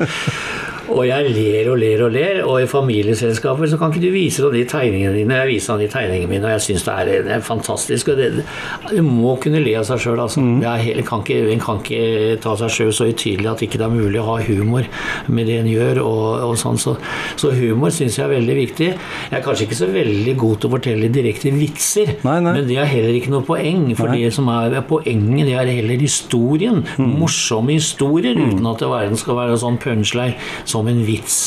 [0.92, 4.44] Og jeg ler og ler og ler, og i familieselskaper så kan ikke du vise
[4.54, 5.38] de tegningene dine.
[5.44, 8.10] Jeg viser han de tegningene mine, og jeg syns det, er- det er fantastisk.
[8.12, 8.44] Og det,
[8.92, 10.42] du må kunne le av seg sjøl, altså.
[10.44, 10.60] Mm.
[10.64, 14.26] En kan kan ikke ta seg sjøl så utydelig at ikke det er mulig å
[14.28, 14.84] ha humor
[15.28, 16.02] med det en gjør.
[16.04, 16.78] og, og sånn.
[16.78, 16.98] Så,
[17.40, 18.90] så humor syns jeg er veldig viktig.
[19.32, 22.54] Jeg er kanskje ikke så veldig god til å fortelle direkte vitser, Nei, nei.
[22.58, 23.88] men det er heller ikke noe poeng.
[23.96, 24.20] For Nei.
[24.26, 26.84] det som er poenget, det er heller historien.
[27.00, 30.36] Morsomme historier, uten at verden skal være sånn punchline
[30.74, 31.38] som en vits.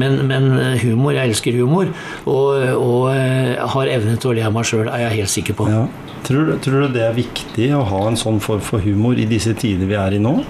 [0.00, 1.92] Men, men eh, humor, jeg elsker humor,
[2.24, 5.60] og, og eh, har evne til å le av meg sjøl, er jeg helt sikker
[5.60, 5.68] på.
[5.70, 5.84] Ja.
[6.26, 9.54] Tror, tror du det er viktig å ha en sånn form for humor i disse
[9.56, 10.40] tider vi er i nå?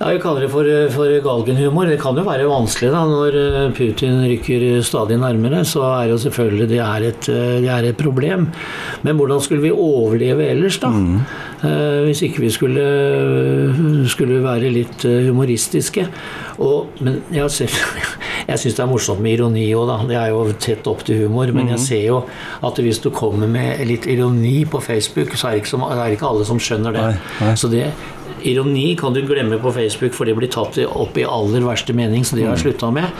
[0.00, 0.64] Ja, Vi kaller det for,
[0.94, 1.90] for galgenhumor.
[1.90, 5.60] Det kan jo være vanskelig da, når eh, Putin rykker stadig nærmere.
[5.68, 8.46] Så er jo selvfølgelig det er et, eh, det er et problem.
[9.04, 10.88] Men hvordan skulle vi overleve ellers, da?
[10.88, 12.84] Eh, Hvis ikke vi skulle,
[14.08, 16.06] skulle være litt eh, humoristiske.
[16.64, 17.74] Og, men jeg, ser-
[18.48, 19.98] jeg syns det er morsomt med ironi òg, da.
[20.08, 21.52] Det er jo tett opp til humor.
[21.56, 22.22] Men jeg ser jo
[22.66, 26.00] at hvis du kommer med litt ironi på Facebook, så er det ikke, så, er
[26.06, 27.04] det ikke alle som skjønner det.
[27.10, 27.52] Nei, nei.
[27.60, 27.90] Så det
[28.40, 32.22] Ironi kan du glemme på Facebook, for det blir tatt opp i aller verste mening.
[32.24, 33.10] Så det har jeg slutta med.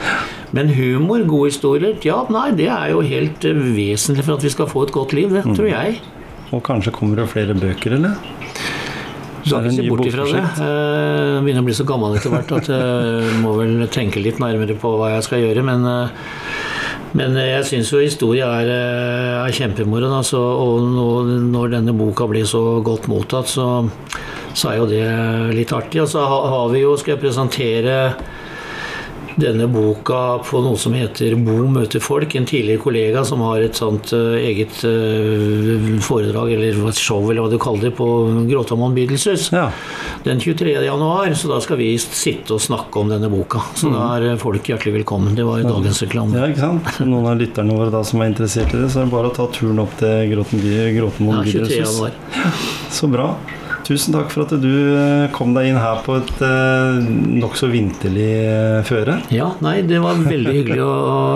[0.57, 4.53] Men humor, gode historier, ja, nei, det er jo helt eh, vesentlig for at vi
[4.55, 5.29] skal få et godt liv.
[5.37, 5.99] Det tror jeg.
[6.51, 8.15] Og kanskje kommer det flere bøker, eller?
[9.41, 10.33] Du skal ikke se bort ifra det.
[10.33, 10.59] bokprosjekt?
[10.61, 14.37] Eh, Jeg begynner å bli så gammel etter hvert at jeg må vel tenke litt
[14.43, 15.63] nærmere på hva jeg skal gjøre.
[15.65, 16.09] Men, eh,
[17.17, 20.11] men jeg syns jo historie er, eh, er kjempemoro.
[20.19, 20.85] Altså, Og
[21.55, 23.89] når denne boka blir så godt mottatt, så,
[24.53, 26.01] så er jo det litt artig.
[26.03, 28.13] Og så ha- har vi jo, skal jeg presentere
[29.39, 32.35] denne boka på noe som heter Bo møter folk.
[32.35, 37.45] En tidligere kollega som har et sånt eh, eget eh, foredrag, eller et show, eller
[37.45, 38.07] hva du kaller det, på
[38.49, 39.49] Gråtamoen Beatleses.
[39.55, 39.69] Ja.
[40.25, 40.75] Den 23.
[40.85, 43.63] januar, så da skal vi sitte og snakke om denne boka.
[43.77, 45.35] Så da er eh, folk hjertelig velkommen.
[45.37, 46.37] Det var jo dagens reklame.
[46.37, 46.91] ja, ikke sant?
[47.05, 49.35] Noen av lytterne våre da som er interessert i det, så er det bare å
[49.37, 51.81] ta turen opp til Gråtamoen Gråtemoen Ja, 23.
[51.81, 52.11] Januar.
[52.91, 53.33] Så bra.
[53.91, 56.99] Tusen takk for at du eh, kom deg inn her på et eh,
[57.41, 59.17] nokså vinterlig eh, føre.
[59.35, 60.93] Ja, nei, det var veldig hyggelig å,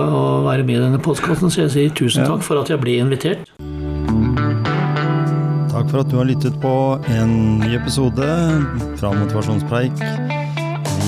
[0.08, 2.30] å være med i denne postkassen, så jeg sier tusen Ja.
[2.32, 3.44] takk for at jeg ble invitert.
[5.74, 6.72] Takk for at du har lyttet på
[7.18, 8.30] en ny episode
[9.02, 10.00] fra Motivasjonspreik.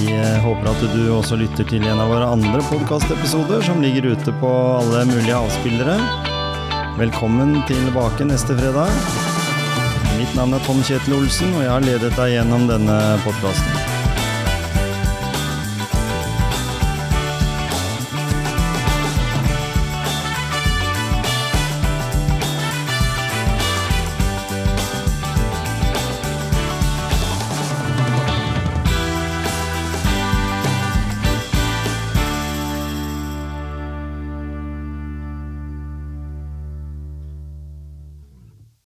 [0.02, 4.36] Vi håper at du også lytter til en av våre andre podkastepisoder som ligger ute
[4.44, 5.96] på alle mulige avspillere.
[7.00, 9.37] Velkommen tilbake neste fredag.
[10.18, 13.97] Mitt navn er Tom Kjetil Olsen, og jeg har ledet deg gjennom denne podkasten.